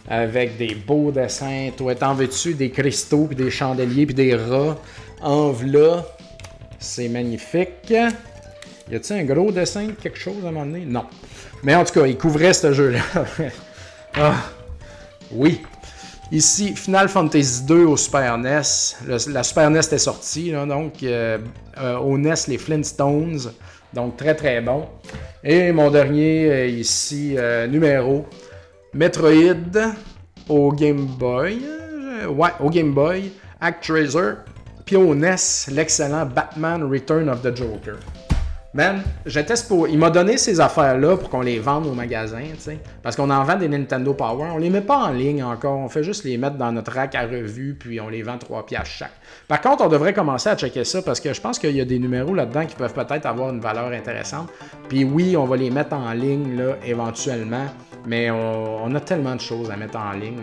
[0.09, 1.71] avec des beaux dessins.
[1.77, 4.77] Toi, t'en veux-tu des cristaux, puis des chandeliers, puis des rats?
[5.21, 6.05] En v'là.
[6.79, 7.91] C'est magnifique.
[7.91, 10.85] Y a-t-il un gros dessin de quelque chose à un moment donné?
[10.85, 11.05] Non.
[11.63, 13.01] Mais en tout cas, il couvrait ce jeu-là.
[14.17, 14.37] Ah,
[15.33, 15.61] oui.
[16.31, 18.63] Ici, Final Fantasy 2 au Super NES.
[19.07, 21.39] la Super NES est sortie, donc euh,
[21.79, 23.51] euh, au NES, les Flintstones.
[23.93, 24.87] Donc très très bon.
[25.43, 27.37] Et mon dernier euh, ici,
[27.69, 28.27] numéro,
[28.95, 29.95] Metroid
[30.49, 31.63] au Game Boy.
[32.29, 33.33] ouais, au Game Boy.
[33.61, 34.35] Actraiser.
[34.87, 35.35] Puis au NES,
[35.73, 37.97] l'excellent Batman Return of the Joker.
[38.75, 39.87] Man, j'étais pour.
[39.87, 42.79] Il m'a donné ces affaires-là pour qu'on les vende au magasin, tu sais.
[43.05, 44.49] Parce qu'on en vend des Nintendo Power.
[44.53, 45.79] On les met pas en ligne encore.
[45.79, 48.67] On fait juste les mettre dans notre rack à revue, puis on les vend 3
[48.67, 49.13] piastres chaque.
[49.47, 51.85] Par contre, on devrait commencer à checker ça parce que je pense qu'il y a
[51.85, 54.51] des numéros là-dedans qui peuvent peut-être avoir une valeur intéressante.
[54.89, 57.67] Puis oui, on va les mettre en ligne, là, éventuellement.
[58.07, 60.37] Mais on, a tellement de choses à mettre en ligne,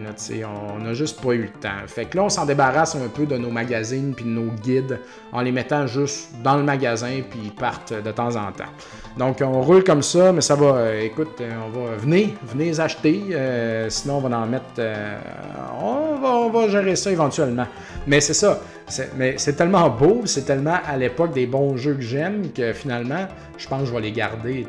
[0.45, 1.69] on n'a juste pas eu le temps.
[1.87, 4.99] Fait que là, on s'en débarrasse un peu de nos magazines puis de nos guides
[5.31, 8.71] en les mettant juste dans le magasin puis ils partent de temps en temps.
[9.17, 12.79] Donc, on roule comme ça, mais ça va, euh, écoute, euh, on va, venez, venez
[12.79, 14.81] acheter, euh, sinon on va en mettre,
[15.81, 17.67] on, va, on va gérer ça éventuellement.
[18.07, 18.59] Mais c'est ça,
[19.17, 23.27] mais c'est tellement beau, c'est tellement à l'époque des bons jeux que j'aime que finalement,
[23.57, 24.65] je pense que je vais les garder.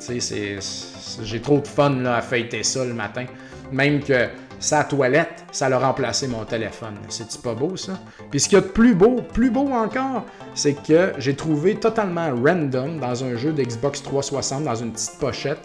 [1.23, 3.27] J'ai trop de fun là, à fêter ça le matin.
[3.71, 4.29] Même que
[4.59, 6.95] sa toilette, ça a remplacé mon téléphone.
[7.09, 7.99] C'est-tu pas beau ça?
[8.31, 10.25] Puis ce qu'il y a de plus beau, plus beau encore,
[10.55, 15.61] c'est que j'ai trouvé totalement random dans un jeu d'Xbox 360, dans une petite pochette,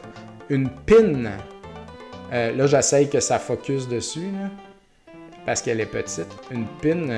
[0.49, 1.31] une pin.
[2.33, 4.31] Euh, là, j'essaye que ça focus dessus.
[4.31, 4.49] Là
[5.47, 6.27] parce qu'elle est petite.
[6.51, 7.09] Une pin,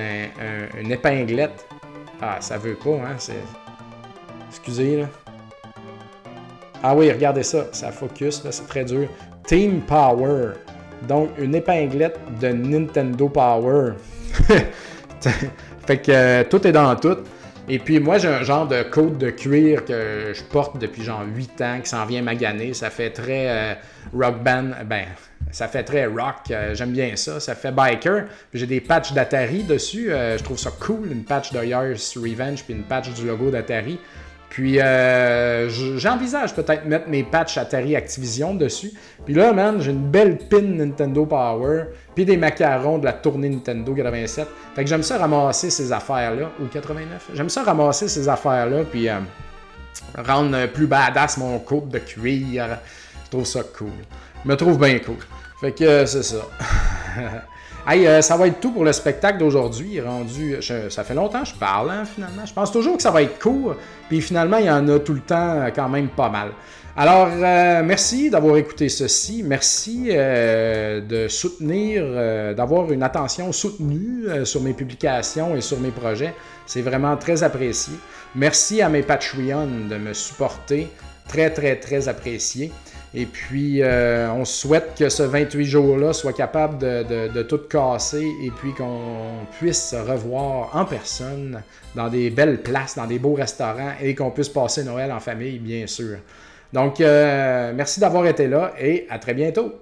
[0.80, 1.68] une épinglette.
[2.22, 3.18] Ah, ça veut pas, hein?
[4.50, 5.08] Excusez, là.
[6.82, 7.68] Ah oui, regardez ça.
[7.72, 9.10] Ça focus, là, c'est très dur.
[9.46, 10.52] Team Power.
[11.08, 13.94] Donc, une épinglette de Nintendo Power.
[15.86, 17.18] fait que euh, tout est dans tout.
[17.68, 21.24] Et puis moi, j'ai un genre de côte de cuir que je porte depuis genre
[21.36, 22.74] 8 ans, qui s'en vient maganer.
[22.74, 23.74] Ça fait très euh,
[24.14, 24.72] rock band.
[24.86, 25.06] Ben,
[25.52, 27.40] ça fait très rock, euh, j'aime bien ça.
[27.40, 28.26] Ça fait biker.
[28.54, 30.10] J'ai des patchs d'Atari dessus.
[30.10, 34.00] Je trouve ça cool, une patch de Revenge puis une patch du logo d'Atari.
[34.50, 38.92] Puis euh, j'envisage peut-être mettre mes patchs Atari Activision dessus.
[39.26, 41.86] Puis là, man, j'ai une belle pin Nintendo Power,
[42.16, 44.48] puis des macarons de la tournée Nintendo 87.
[44.76, 47.30] Fait que j'aime ça ramasser ces affaires-là, ou 89.
[47.34, 49.08] J'aime ça ramasser ces affaires-là, puis
[50.18, 52.80] rendre plus badass mon coupe de cuir.
[53.26, 53.90] Je trouve ça cool.
[54.44, 55.18] Je me trouve bien cool.
[55.62, 56.38] Fait que euh, c'est ça.
[57.90, 60.00] hey, euh, ça va être tout pour le spectacle d'aujourd'hui.
[60.02, 62.46] Rendu, ça fait longtemps que je parle, hein, finalement.
[62.46, 63.76] Je pense toujours que ça va être court,
[64.08, 66.52] puis finalement, il y en a tout le temps euh, quand même pas mal.
[66.98, 69.42] Alors, merci d'avoir écouté ceci.
[69.42, 72.04] Merci de soutenir,
[72.56, 76.34] d'avoir une attention soutenue sur mes publications et sur mes projets.
[76.66, 77.94] C'est vraiment très apprécié.
[78.36, 80.90] Merci à mes Patreons de me supporter.
[81.30, 82.70] Très, très, très apprécié.
[83.16, 88.52] Et puis, euh, on souhaite que ce 28 jours-là soit capable de, tout casser et
[88.52, 91.62] puis qu'on puisse se revoir en personne
[91.96, 95.58] dans des belles places, dans des beaux restaurants et qu'on puisse passer Noël en famille,
[95.58, 96.18] bien sûr.
[96.72, 99.74] Donc, euh, merci d'avoir été là et à très bientôt.